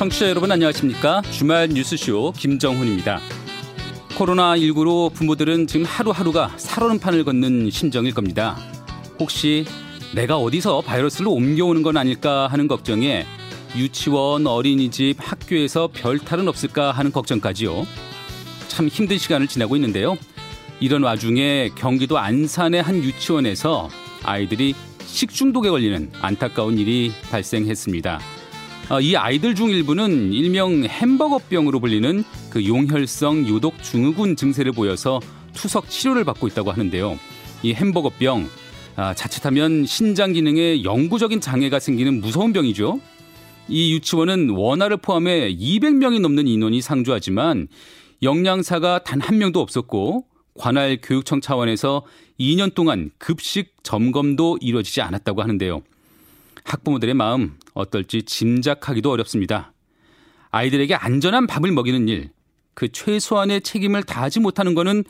청취자 0.00 0.30
여러분 0.30 0.50
안녕하십니까? 0.50 1.20
주말 1.30 1.68
뉴스쇼 1.68 2.32
김정훈입니다. 2.34 3.20
코로나19로 4.16 5.12
부모들은 5.12 5.66
지금 5.66 5.84
하루하루가 5.84 6.54
살얼음판을 6.56 7.22
걷는 7.24 7.68
심정일 7.68 8.14
겁니다. 8.14 8.56
혹시 9.18 9.66
내가 10.14 10.38
어디서 10.38 10.80
바이러스를 10.80 11.28
옮겨오는 11.28 11.82
건 11.82 11.98
아닐까 11.98 12.48
하는 12.48 12.66
걱정에 12.66 13.26
유치원, 13.76 14.46
어린이집, 14.46 15.16
학교에서 15.18 15.90
별 15.92 16.18
탈은 16.18 16.48
없을까 16.48 16.92
하는 16.92 17.12
걱정까지요. 17.12 17.86
참 18.68 18.88
힘든 18.88 19.18
시간을 19.18 19.48
지나고 19.48 19.76
있는데요. 19.76 20.16
이런 20.80 21.02
와중에 21.02 21.72
경기도 21.74 22.16
안산의 22.18 22.80
한 22.80 23.04
유치원에서 23.04 23.90
아이들이 24.22 24.74
식중독에 25.04 25.68
걸리는 25.68 26.10
안타까운 26.22 26.78
일이 26.78 27.12
발생했습니다. 27.30 28.39
어, 28.90 29.00
이 29.00 29.14
아이들 29.14 29.54
중 29.54 29.70
일부는 29.70 30.32
일명 30.32 30.84
햄버거병으로 30.84 31.78
불리는 31.78 32.24
그 32.50 32.66
용혈성 32.66 33.46
요독 33.46 33.84
증후군 33.84 34.34
증세를 34.34 34.72
보여서 34.72 35.20
투석 35.52 35.88
치료를 35.88 36.24
받고 36.24 36.48
있다고 36.48 36.72
하는데요. 36.72 37.16
이 37.62 37.72
햄버거병 37.72 38.48
아, 38.96 39.14
자칫하면 39.14 39.86
신장 39.86 40.32
기능에 40.32 40.82
영구적인 40.82 41.40
장애가 41.40 41.78
생기는 41.78 42.20
무서운 42.20 42.52
병이죠. 42.52 43.00
이 43.68 43.92
유치원은 43.94 44.50
원화를 44.50 44.96
포함해 44.96 45.54
200명이 45.54 46.20
넘는 46.20 46.48
인원이 46.48 46.80
상주하지만 46.80 47.68
영양사가 48.24 49.04
단 49.04 49.20
한 49.20 49.38
명도 49.38 49.60
없었고 49.60 50.24
관할 50.54 50.98
교육청 51.00 51.40
차원에서 51.40 52.02
2년 52.40 52.74
동안 52.74 53.12
급식 53.18 53.72
점검도 53.84 54.58
이루어지지 54.60 55.00
않았다고 55.00 55.42
하는데요. 55.42 55.82
학부모들의 56.64 57.14
마음 57.14 57.56
어떨지 57.74 58.22
짐작하기도 58.22 59.10
어렵습니다. 59.10 59.72
아이들에게 60.50 60.94
안전한 60.94 61.46
밥을 61.46 61.70
먹이는 61.72 62.08
일, 62.08 62.30
그 62.74 62.90
최소한의 62.90 63.60
책임을 63.60 64.02
다하지 64.02 64.40
못하는 64.40 64.74
것은 64.74 65.04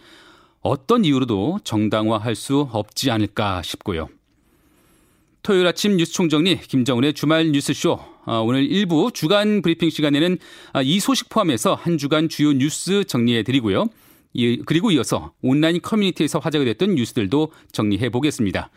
어떤 0.60 1.04
이유로도 1.04 1.60
정당화할 1.64 2.34
수 2.34 2.68
없지 2.70 3.10
않을까 3.10 3.62
싶고요. 3.62 4.08
토요일 5.42 5.66
아침 5.66 5.96
뉴스 5.96 6.12
총정리 6.12 6.58
김정은의 6.58 7.14
주말 7.14 7.50
뉴스쇼 7.52 7.98
아, 8.26 8.38
오늘 8.38 8.64
일부 8.64 9.10
주간 9.12 9.62
브리핑 9.62 9.88
시간에는 9.88 10.38
아, 10.74 10.82
이 10.82 11.00
소식 11.00 11.30
포함해서 11.30 11.74
한 11.74 11.96
주간 11.96 12.28
주요 12.28 12.52
뉴스 12.52 13.04
정리해 13.04 13.42
드리고요. 13.42 13.86
그리고 14.64 14.90
이어서 14.90 15.32
온라인 15.42 15.80
커뮤니티에서 15.80 16.38
화제가 16.38 16.64
됐던 16.64 16.94
뉴스들도 16.94 17.52
정리해 17.72 18.10
보겠습니다. 18.10 18.70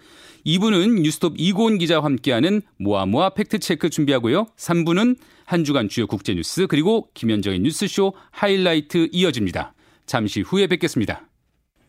2부는 0.45 1.01
뉴스톱 1.01 1.35
이고은 1.37 1.77
기자와 1.77 2.03
함께하는 2.03 2.61
모아모아 2.77 3.29
팩트체크 3.31 3.89
준비하고요. 3.89 4.47
3부는 4.57 5.17
한 5.45 5.63
주간 5.63 5.89
주요 5.89 6.07
국제뉴스 6.07 6.67
그리고 6.67 7.09
김현정의 7.13 7.59
뉴스쇼 7.59 8.13
하이라이트 8.31 9.09
이어집니다. 9.11 9.73
잠시 10.05 10.41
후에 10.41 10.67
뵙겠습니다. 10.67 11.27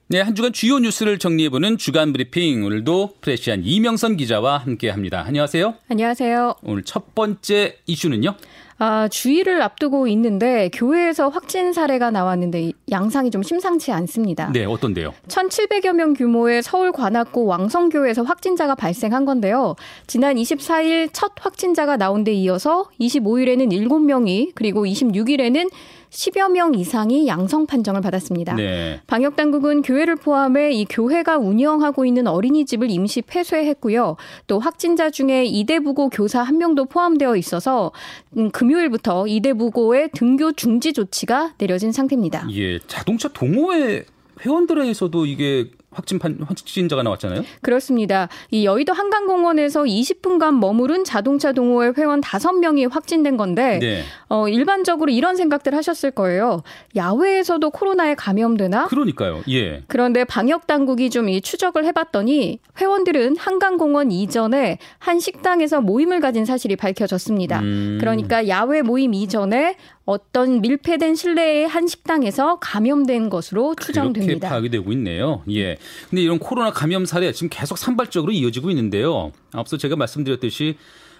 네, 0.07 0.21
한 0.21 0.35
주간 0.35 0.53
주요 0.53 0.79
뉴스를 0.81 1.19
정리해보는 1.19 1.79
주간 1.79 2.13
브리핑. 2.13 2.63
오늘도 2.63 3.15
프레시안 3.23 3.63
이명선 3.65 4.19
기자와 4.19 4.59
함께 4.59 4.91
합니다. 4.91 5.25
안녕하세요. 5.27 5.75
안녕하세요. 5.89 6.57
오늘 6.63 6.83
첫 6.83 7.15
번째 7.15 7.79
이슈는요? 7.87 8.35
아, 8.77 9.09
주의를 9.09 9.63
앞두고 9.63 10.07
있는데 10.09 10.69
교회에서 10.75 11.29
확진 11.29 11.73
사례가 11.73 12.11
나왔는데 12.11 12.73
양상이 12.91 13.31
좀 13.31 13.43
심상치 13.43 13.93
않습니다. 13.93 14.51
네, 14.53 14.67
어떤데요? 14.67 15.15
1,700여 15.29 15.95
명 15.95 16.13
규모의 16.13 16.63
서울 16.63 16.93
관악구 16.93 17.47
왕성교회에서 17.47 18.25
확진자가 18.25 18.75
발생한 18.75 19.25
건데요. 19.25 19.75
지난 20.07 20.35
24일 20.35 21.09
첫 21.13 21.33
확진자가 21.41 21.97
나온 21.97 22.25
데 22.25 22.33
이어서 22.33 22.91
25일에는 23.01 23.71
7명이 23.71 24.53
그리고 24.55 24.85
26일에는 24.85 25.71
10여 26.15 26.51
명 26.53 26.75
이상이 26.75 27.27
양성 27.27 27.67
판정을 27.67 28.01
받았습니다. 28.01 28.55
네. 28.55 29.01
방역 29.07 29.35
당국은 29.35 29.83
교회를 29.83 30.15
포함해 30.17 30.73
이 30.73 30.85
교회가 30.85 31.39
운영하고 31.39 32.07
있는 32.07 32.29
어린이집을 32.29 32.89
임시 32.89 33.21
폐쇄했고요. 33.23 34.17
또 34.47 34.61
확진자 34.61 35.11
중에 35.11 35.45
이대부고 35.45 36.11
교사 36.11 36.43
한 36.43 36.59
명도 36.59 36.85
포함되어 36.85 37.37
있어서 37.37 37.91
음, 38.37 38.51
금요일부터 38.53 39.27
이대부고의 39.27 40.11
등교 40.15 40.53
중지 40.53 40.93
조치가 40.93 41.55
내려진 41.59 41.91
상태입니다. 41.91 42.47
예, 42.53 42.79
자동차 42.87 43.29
동호회 43.29 44.05
회원들에서도 44.41 45.27
이게 45.27 45.71
확진 45.95 46.19
판, 46.19 46.39
확진자가 46.41 47.03
나왔잖아요. 47.03 47.43
그렇습니다. 47.61 48.29
이 48.51 48.65
여의도 48.65 48.93
한강공원에서 48.93 49.83
20분간 49.83 50.59
머무른 50.59 51.05
자동차 51.05 51.53
동호회 51.53 51.93
회원 51.99 52.21
5명이 52.21 52.91
확진된 52.91 53.37
건데 53.37 53.79
네. 53.81 54.03
어, 54.29 54.49
일반적으로 54.49 55.11
이런 55.11 55.35
생각들 55.37 55.75
하셨을 55.75 56.13
거예요. 56.13 56.63
야외에서도 56.95 57.69
코로나에 57.71 58.15
감염되나? 58.15 58.87
그러니까요. 58.87 59.43
예. 59.49 59.83
그런데 59.89 60.25
방역 60.25 60.67
당국이 60.69 61.11
좀 61.11 61.25
이 61.29 61.41
추적을 61.41 61.85
해 61.85 61.93
봤더니 61.93 62.59
회원들은 62.79 63.37
한강공원 63.39 64.11
이전에 64.11 64.79
한 64.99 65.21
식당에서 65.21 65.81
모임을 65.81 66.21
가진 66.21 66.45
사실이 66.45 66.77
밝혀졌습니다. 66.77 67.61
음. 67.61 67.99
그러니까 68.01 68.47
야외 68.49 68.83
모임 68.83 69.15
이전에 69.15 69.77
어떤 70.05 70.61
밀폐된 70.61 71.15
실내의 71.15 71.67
한 71.67 71.87
식당에서 71.87 72.59
감염된 72.59 73.31
것으로 73.31 73.75
추정됩니다. 73.75 74.27
그렇게 74.27 74.49
파악이 74.49 74.69
되고 74.71 74.93
있네요. 74.93 75.43
예. 75.51 75.77
근데 76.11 76.23
이런 76.23 76.39
코로나 76.39 76.73
감염 76.73 77.07
사례 77.07 77.33
지금 77.33 77.49
계속 77.51 77.79
산발적으로 77.79 78.33
이어지고 78.33 78.71
있는데요. 78.71 79.33
앞서 79.53 79.77
제가 79.77 79.97
말씀드렸듯이 79.97 80.77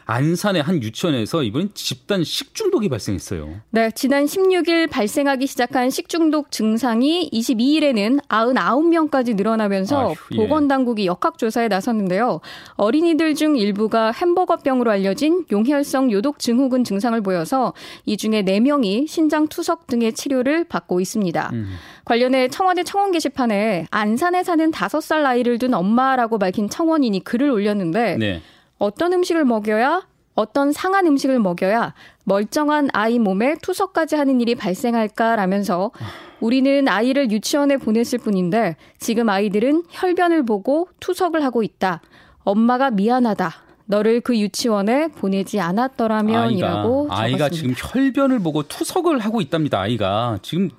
안산의 0.07 0.63
한 0.63 0.83
유치원에서 0.83 1.43
이번 1.43 1.71
집단 1.75 2.25
식중독이 2.25 2.89
발생했어요. 2.89 3.61
네, 3.71 3.91
지난 3.95 4.27
16일 4.27 4.91
발생하기 4.91 5.47
시작한 5.47 5.91
식중독 5.91 6.51
증상이 6.51 7.31
22일에는 7.33 8.23
99명까지 8.29 9.35
늘어나면서 9.37 10.09
아휴, 10.09 10.15
예. 10.33 10.37
보건당국이 10.37 11.07
역학조사에 11.07 11.69
나섰는데요. 11.69 12.41
어린이들 12.77 13.35
중 13.35 13.57
일부가 13.57 14.13
햄버거병으로 14.13 14.91
알려진 14.91 15.45
용혈성 15.51 16.13
요독 16.13 16.39
증후군 16.39 16.85
증상을 16.85 17.19
보여서 17.23 17.73
이 18.05 18.17
중에 18.17 18.43
4명이 18.43 19.09
신장 19.09 19.49
투석 19.49 19.87
등의 19.87 20.13
치료를 20.13 20.65
받고 20.65 21.01
있습니다. 21.01 21.51
음. 21.53 21.75
관련해 22.05 22.49
청와대 22.49 22.85
청원 22.85 23.13
게시판에 23.13 23.87
안산에 23.91 24.43
사는 24.43 24.71
5살 24.71 25.25
아이를 25.25 25.59
둔 25.59 25.73
엄마라고 25.73 26.39
밝힌 26.39 26.69
청원인이 26.69 27.25
글을 27.25 27.51
올렸는데 27.51 28.17
네. 28.19 28.43
어떤 28.79 29.13
음식을 29.13 29.45
먹여야 29.45 30.07
어떤 30.35 30.73
상한 30.73 31.07
음식을 31.07 31.39
먹여야 31.39 31.95
멀쩡한 32.25 32.89
아이 32.93 33.19
몸에 33.19 33.57
투석까지 33.63 34.17
하는 34.17 34.41
일이 34.41 34.55
발생할까라면서 34.55 35.93
우리는 36.41 36.89
아이를 36.89 37.31
유치원에 37.31 37.77
보냈을 37.77 38.19
뿐인데 38.19 38.77
지금 38.99 39.29
아이들은 39.29 39.85
혈변을 39.91 40.45
보고 40.45 40.89
투석을 41.01 41.45
하고 41.45 41.63
있다. 41.63 42.01
엄마가 42.43 42.91
미안하다. 42.91 43.51
너를 43.87 44.21
그 44.21 44.39
유치원에 44.39 45.09
보내지 45.09 45.61
않았더라면이라고 45.61 47.09
아이가, 47.11 47.23
아이가 47.23 47.49
지금 47.51 47.75
혈변을 47.77 48.41
보고 48.41 48.63
투석을 48.63 49.19
하고 49.21 49.41
있답니다. 49.41 49.81
아이가 49.81 50.39
지금 50.43 50.71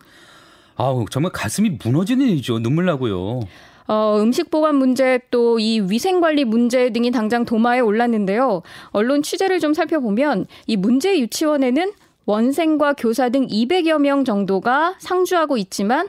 아우 0.76 1.06
정말 1.10 1.32
가슴이 1.32 1.78
무너지는 1.84 2.26
일이죠. 2.26 2.60
눈물 2.60 2.86
나고요. 2.86 3.42
어, 3.88 4.18
음식 4.20 4.50
보관 4.50 4.76
문제 4.76 5.20
또 5.32 5.56
이 5.60 5.82
위생 5.90 6.22
관리 6.22 6.44
문제 6.46 6.90
등이 6.90 7.12
당장 7.12 7.46
도마에 7.46 7.80
올랐는데요. 7.80 8.62
언론 8.90 9.22
취재를 9.22 9.60
좀 9.60 9.74
살펴보면 9.74 10.46
이 10.68 10.76
문제 10.78 11.20
유치원에는 11.20 11.92
원생과 12.26 12.94
교사 12.94 13.30
등 13.30 13.48
200여 13.48 14.00
명 14.00 14.26
정도가 14.26 14.96
상주하고 14.98 15.58
있지만 15.58 16.08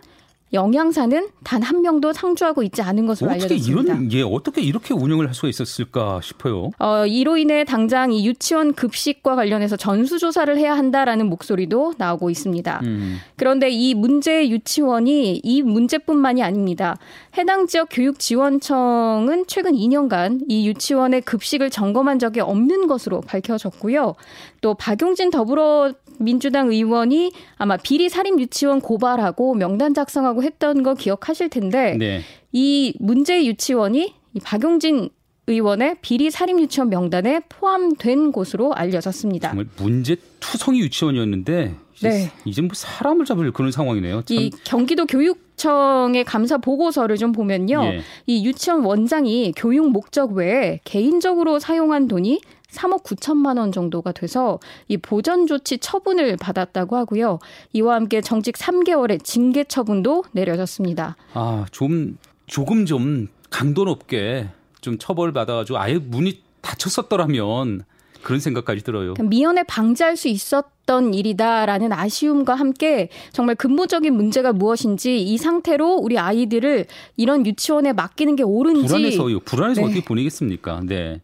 영양사는 0.52 1.28
단 1.44 1.66
한 1.66 1.82
명도 1.82 2.12
상주하고 2.12 2.62
있지 2.62 2.81
않은 2.82 3.06
것으로 3.06 3.31
어떻게 3.31 3.54
알려졌습니다. 3.54 3.94
이런 3.94 4.12
예 4.12 4.22
어떻게 4.22 4.60
이렇게 4.60 4.94
운영을 4.94 5.26
할 5.26 5.34
수가 5.34 5.48
있었을까 5.48 6.20
싶어요. 6.22 6.70
어, 6.78 7.04
이로 7.04 7.37
인해 7.37 7.64
당장 7.64 8.12
이 8.12 8.25
유치원 8.25 8.72
급식과 8.72 9.34
관련해서 9.34 9.76
전수 9.76 10.19
조사를 10.20 10.56
해야 10.56 10.76
한다라는 10.76 11.26
목소리도 11.28 11.94
나오고 11.98 12.31
있습니다. 12.31 12.81
음. 12.84 13.16
그런데 13.37 13.69
이 13.69 13.94
문제 13.94 14.48
유치원이 14.48 15.40
이 15.43 15.62
문제뿐만이 15.62 16.43
아닙니다. 16.44 16.96
해당 17.37 17.66
지역 17.66 17.88
교육지원청은 17.90 19.46
최근 19.48 19.72
2년간 19.72 20.44
이 20.48 20.69
유치원의 20.69 21.22
급식을 21.22 21.70
점검한 21.70 22.20
적이 22.20 22.40
없는 22.40 22.87
것으로 22.87 23.22
밝혀졌고요. 23.22 24.14
또 24.60 24.75
박용진 24.75 25.31
더불어 25.31 25.93
민주당 26.19 26.71
의원이 26.71 27.33
아마 27.57 27.77
비리 27.77 28.09
살인 28.09 28.39
유치원 28.41 28.81
고발하고 28.81 29.55
명단 29.55 29.95
작성하고 29.95 30.43
했던 30.43 30.83
거 30.83 30.95
기억하실 30.95 31.49
텐데 31.51 31.97
네. 31.99 32.21
이 32.53 32.95
문제 32.99 33.45
유치원이 33.45 34.15
이 34.35 34.41
박용진 34.41 35.11
의원의 35.49 35.97
비리 36.03 36.31
살인 36.31 36.59
유치원 36.59 36.91
명단에 36.91 37.41
포함된 37.49 38.33
곳으로 38.33 38.75
알려졌습니다. 38.75 39.51
정말 39.51 39.67
문제 39.77 40.17
투성이 40.41 40.81
유치원이었는데 40.81 41.77
이제, 41.97 42.09
네. 42.09 42.31
이제 42.45 42.63
뭐 42.63 42.71
사람을 42.75 43.25
잡을 43.25 43.51
그런 43.53 43.71
상황이네요. 43.71 44.23
참. 44.23 44.37
이 44.37 44.51
경기도 44.65 45.07
교육청의 45.07 46.25
감사 46.25 46.59
보고서를 46.59 47.17
좀 47.17 47.33
보면요. 47.33 47.83
예. 47.85 48.01
이 48.27 48.45
유치원 48.45 48.85
원장이 48.85 49.55
교육 49.57 49.91
목적 49.91 50.33
외에 50.33 50.81
개인적으로 50.85 51.59
사용한 51.59 52.09
돈이 52.09 52.41
3억 52.76 53.02
9천만 53.02 53.58
원 53.58 53.73
정도가 53.73 54.12
돼서 54.12 54.61
이 54.88 54.96
보전 54.96 55.46
조치 55.46 55.78
처분을 55.78 56.37
받았다고 56.37 56.96
하고요. 56.96 57.38
이와 57.73 57.94
함께 57.96 58.20
정직 58.20 58.55
3개월의 58.56 59.25
징계 59.25 59.64
처분도 59.64 60.25
내려졌습니다. 60.32 61.17
아, 61.34 61.67
좀 61.73 62.19
조금 62.46 62.87
좀 62.87 63.28
강도 63.50 63.84
높게 63.84 64.49
좀 64.81 64.99
처벌 64.99 65.32
받아가지고 65.32 65.78
아예 65.78 65.94
문이 65.94 66.43
닫혔었더라면 66.61 67.84
그런 68.23 68.40
생각까지 68.40 68.82
들어요. 68.82 69.14
그러니까 69.14 69.22
미연에 69.25 69.62
방지할 69.62 70.17
수 70.17 70.26
있었던 70.26 71.14
일이다라는 71.14 71.93
아쉬움과 71.93 72.56
함께 72.56 73.08
정말 73.32 73.55
근본적인 73.55 74.12
문제가 74.12 74.52
무엇인지 74.52 75.22
이 75.22 75.38
상태로 75.38 75.94
우리 75.94 76.19
아이들을 76.19 76.87
이런 77.17 77.46
유치원에 77.46 77.93
맡기는 77.93 78.34
게 78.34 78.43
옳은지 78.43 78.88
불안해서요. 78.88 79.40
불안해서 79.40 79.81
네. 79.81 79.87
어떻게 79.87 80.05
보내겠습니까? 80.05 80.81
네. 80.84 81.20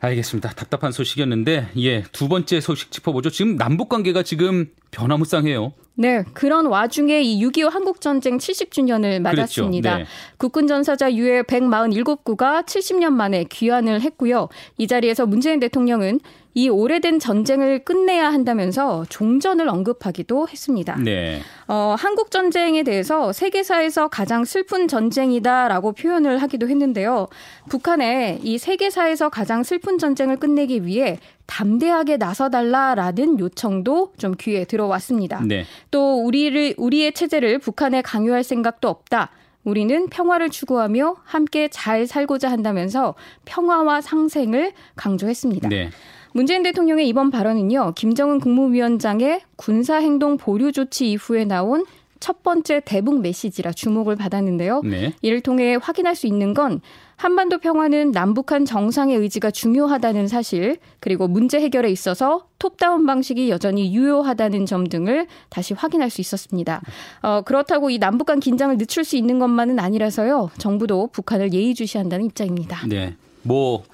알겠습니다. 0.00 0.50
답답한 0.50 0.92
소식이었는데 0.92 1.68
예, 1.78 2.02
두 2.12 2.28
번째 2.28 2.60
소식 2.60 2.90
짚어보죠. 2.90 3.30
지금 3.30 3.56
남북 3.56 3.88
관계가 3.88 4.22
지금 4.22 4.70
변화무쌍해요. 4.90 5.72
네, 5.94 6.24
그런 6.32 6.66
와중에 6.66 7.20
이 7.20 7.44
6.25 7.44 7.70
한국전쟁 7.70 8.38
70주년을 8.38 9.20
맞았습니다. 9.20 9.98
네. 9.98 10.04
국군 10.38 10.66
전사자 10.66 11.12
유해 11.12 11.42
147구가 11.42 12.64
70년 12.64 13.10
만에 13.10 13.44
귀환을 13.44 14.00
했고요. 14.00 14.48
이 14.78 14.86
자리에서 14.86 15.26
문재인 15.26 15.60
대통령은 15.60 16.20
이 16.54 16.68
오래된 16.68 17.20
전쟁을 17.20 17.84
끝내야 17.84 18.32
한다면서 18.32 19.04
종전을 19.08 19.68
언급하기도 19.68 20.48
했습니다. 20.48 20.96
네. 20.96 21.40
어, 21.68 21.94
한국 21.96 22.30
전쟁에 22.30 22.82
대해서 22.82 23.32
세계사에서 23.32 24.08
가장 24.08 24.44
슬픈 24.44 24.88
전쟁이다라고 24.88 25.92
표현을 25.92 26.38
하기도 26.38 26.68
했는데요. 26.68 27.28
북한의 27.68 28.40
이 28.42 28.58
세계사에서 28.58 29.28
가장 29.28 29.62
슬픈 29.62 29.98
전쟁을 29.98 30.38
끝내기 30.38 30.84
위해 30.84 31.18
담대하게 31.46 32.16
나서달라라는 32.16 33.38
요청도 33.38 34.12
좀 34.18 34.34
귀에 34.38 34.64
들어왔습니다. 34.64 35.42
네. 35.44 35.64
또 35.90 36.24
우리를 36.24 36.74
우리의 36.76 37.12
체제를 37.12 37.58
북한에 37.58 38.02
강요할 38.02 38.44
생각도 38.44 38.88
없다. 38.88 39.30
우리는 39.64 40.08
평화를 40.08 40.50
추구하며 40.50 41.16
함께 41.24 41.68
잘 41.68 42.06
살고자 42.06 42.50
한다면서 42.50 43.14
평화와 43.44 44.00
상생을 44.00 44.72
강조했습니다. 44.96 45.68
네. 45.68 45.90
문재인 46.32 46.62
대통령의 46.62 47.08
이번 47.08 47.30
발언은요, 47.30 47.94
김정은 47.96 48.38
국무위원장의 48.38 49.42
군사행동 49.56 50.36
보류 50.36 50.70
조치 50.72 51.10
이후에 51.10 51.44
나온 51.44 51.84
첫 52.20 52.42
번째 52.42 52.82
대북 52.84 53.20
메시지라 53.20 53.72
주목을 53.72 54.16
받았는데요. 54.16 54.82
네. 54.84 55.14
이를 55.22 55.40
통해 55.40 55.76
확인할 55.80 56.14
수 56.14 56.26
있는 56.26 56.54
건 56.54 56.80
한반도 57.16 57.58
평화는 57.58 58.12
남북한 58.12 58.64
정상의 58.64 59.16
의지가 59.16 59.50
중요하다는 59.50 60.28
사실, 60.28 60.78
그리고 61.00 61.28
문제 61.28 61.60
해결에 61.60 61.90
있어서 61.90 62.46
톱다운 62.58 63.04
방식이 63.04 63.50
여전히 63.50 63.94
유효하다는 63.94 64.64
점 64.66 64.86
등을 64.86 65.26
다시 65.50 65.74
확인할 65.74 66.08
수 66.08 66.20
있었습니다. 66.20 66.80
어, 67.22 67.42
그렇다고 67.42 67.90
이 67.90 67.98
남북 67.98 68.26
간 68.26 68.40
긴장을 68.40 68.76
늦출 68.78 69.04
수 69.04 69.16
있는 69.16 69.38
것만은 69.38 69.78
아니라서요. 69.78 70.50
정부도 70.56 71.08
북한을 71.12 71.52
예의주시한다는 71.52 72.26
입장입니다. 72.26 72.86
네. 72.86 73.16
뭐 73.42 73.84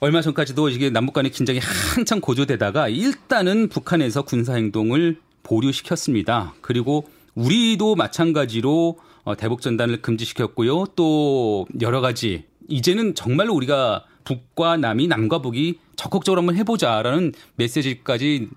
얼마 0.00 0.20
전까지도 0.20 0.68
이게 0.68 0.90
남북 0.90 1.12
간의 1.12 1.30
긴장이 1.30 1.60
한창 1.94 2.20
고조되다가 2.20 2.88
일단은 2.88 3.68
북한에서 3.68 4.22
군사 4.22 4.54
행동을 4.54 5.18
보류시켰습니다. 5.44 6.54
그리고 6.60 7.06
우리도 7.34 7.94
마찬가지로 7.96 8.98
어, 9.24 9.36
대북 9.36 9.60
전단을 9.60 10.02
금지시켰고요. 10.02 10.86
또 10.96 11.66
여러 11.80 12.00
가지 12.00 12.44
이제는 12.68 13.14
정말로 13.14 13.54
우리가 13.54 14.04
북과 14.24 14.76
남이 14.78 15.08
남과 15.08 15.40
북이 15.42 15.78
적극적으로 15.96 16.40
한번 16.40 16.56
해보자라는 16.56 17.32
메시지까지 17.56 18.48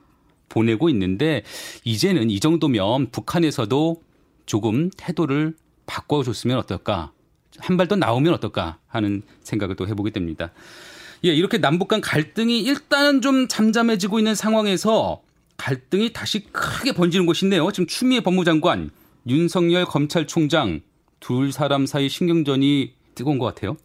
보내고 0.50 0.90
있는데 0.90 1.44
이제는 1.84 2.30
이 2.30 2.40
정도면 2.40 3.12
북한에서도 3.12 4.02
조금 4.46 4.90
태도를 4.96 5.56
바꿔줬으면 5.86 6.58
어떨까 6.58 7.12
한 7.60 7.76
발 7.78 7.88
더 7.88 7.96
나오면 7.96 8.34
어떨까 8.34 8.78
하는 8.88 9.24
생각을 9.42 9.76
또 9.76 9.88
해보게 9.88 10.12
됩니다. 10.12 10.52
예, 11.26 11.34
이렇게 11.34 11.58
남북 11.58 11.88
간 11.88 12.02
갈등이 12.02 12.60
일단은 12.62 13.22
좀 13.22 13.48
잠잠해지고 13.48 14.20
있는 14.20 14.36
상황에서 14.36 15.22
갈등이 15.58 16.14
다시 16.14 16.44
크게 16.52 16.94
번지는 16.94 17.26
곳이 17.26 17.46
있네요. 17.46 17.72
지금 17.72 17.88
추미애 17.88 18.22
법무장관, 18.22 18.92
윤석열 19.28 19.86
검찰총장 19.86 20.82
둘 21.20 21.52
사람 21.52 21.86
사이 21.86 22.08
신경전이 22.10 22.94
뜨거운 23.16 23.40
것 23.40 23.46
같아요. 23.46 23.76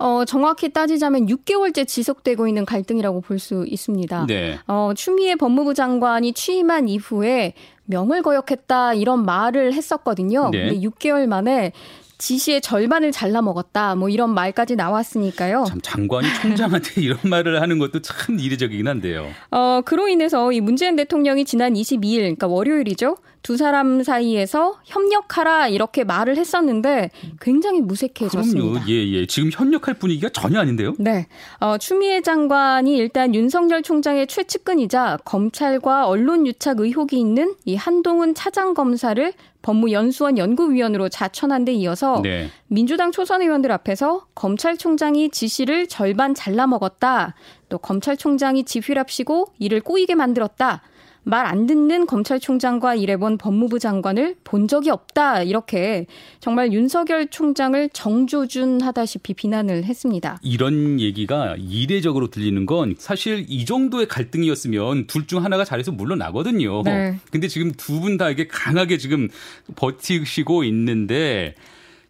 어, 0.00 0.24
정확히 0.24 0.72
따지자면 0.72 1.26
6개월째 1.26 1.86
지속되고 1.86 2.46
있는 2.46 2.64
갈등이라고 2.64 3.20
볼 3.20 3.38
수 3.40 3.64
있습니다. 3.66 4.26
네. 4.26 4.58
어, 4.68 4.92
추미애 4.96 5.34
법무부 5.34 5.74
장관이 5.74 6.32
취임한 6.32 6.88
이후에 6.88 7.54
명을 7.84 8.22
거역했다 8.22 8.94
이런 8.94 9.24
말을 9.24 9.72
했었거든요. 9.72 10.50
네. 10.50 10.70
근데 10.70 10.80
6개월 10.88 11.26
만에 11.26 11.72
지시의 12.18 12.60
절반을 12.60 13.12
잘라 13.12 13.42
먹었다. 13.42 13.94
뭐 13.94 14.08
이런 14.08 14.34
말까지 14.34 14.74
나왔으니까요. 14.74 15.64
참 15.68 15.80
장관이 15.80 16.26
총장한테 16.42 17.00
이런 17.02 17.18
말을 17.22 17.62
하는 17.62 17.78
것도 17.78 18.02
참 18.02 18.38
이례적이긴 18.38 18.88
한데요. 18.88 19.28
어, 19.50 19.80
그로 19.84 20.08
인해서 20.08 20.50
이 20.52 20.60
문재인 20.60 20.96
대통령이 20.96 21.44
지난 21.44 21.74
22일, 21.74 22.16
그러니까 22.18 22.48
월요일이죠. 22.48 23.16
두 23.42 23.56
사람 23.56 24.02
사이에서 24.02 24.78
협력하라 24.84 25.68
이렇게 25.68 26.04
말을 26.04 26.36
했었는데 26.36 27.10
굉장히 27.40 27.80
무색해졌습니다. 27.80 28.60
그럼요. 28.60 28.80
예, 28.88 28.94
예. 28.94 29.26
지금 29.26 29.50
협력할 29.52 29.94
분위기가 29.94 30.28
전혀 30.28 30.60
아닌데요. 30.60 30.94
네. 30.98 31.28
어, 31.60 31.78
추미애 31.78 32.20
장관이 32.20 32.96
일단 32.96 33.34
윤석열 33.34 33.82
총장의 33.82 34.26
최측근이자 34.26 35.18
검찰과 35.24 36.08
언론 36.08 36.46
유착 36.46 36.80
의혹이 36.80 37.18
있는 37.18 37.54
이 37.64 37.76
한동훈 37.76 38.34
차장 38.34 38.74
검사를 38.74 39.32
법무연수원 39.62 40.38
연구위원으로 40.38 41.08
자천한 41.08 41.64
데 41.64 41.72
이어서 41.72 42.20
네. 42.22 42.48
민주당 42.68 43.12
초선 43.12 43.42
의원들 43.42 43.72
앞에서 43.72 44.26
검찰총장이 44.34 45.30
지시를 45.30 45.88
절반 45.88 46.34
잘라 46.34 46.66
먹었다. 46.66 47.34
또 47.68 47.78
검찰총장이 47.78 48.64
지휘랍시고 48.64 49.52
이를 49.58 49.80
꼬이게 49.80 50.14
만들었다. 50.14 50.82
말 51.28 51.46
안 51.48 51.66
듣는 51.66 52.06
검찰총장과 52.06 52.94
일해본 52.94 53.38
법무부 53.38 53.78
장관을 53.78 54.36
본 54.44 54.66
적이 54.68 54.90
없다. 54.90 55.42
이렇게 55.42 56.06
정말 56.40 56.72
윤석열 56.72 57.26
총장을 57.28 57.88
정조준하다시피 57.92 59.34
비난을 59.34 59.84
했습니다. 59.84 60.38
이런 60.42 61.00
얘기가 61.00 61.56
이례적으로 61.58 62.28
들리는 62.28 62.64
건 62.66 62.94
사실 62.98 63.44
이 63.48 63.64
정도의 63.64 64.08
갈등이었으면 64.08 65.06
둘 65.06 65.26
중 65.26 65.44
하나가 65.44 65.64
잘해서 65.64 65.92
물러나거든요. 65.92 66.82
네. 66.84 67.18
근데 67.30 67.48
지금 67.48 67.72
두 67.72 68.00
분 68.00 68.16
다 68.16 68.30
이게 68.30 68.46
강하게 68.48 68.96
지금 68.96 69.28
버티시고 69.76 70.64
있는데 70.64 71.54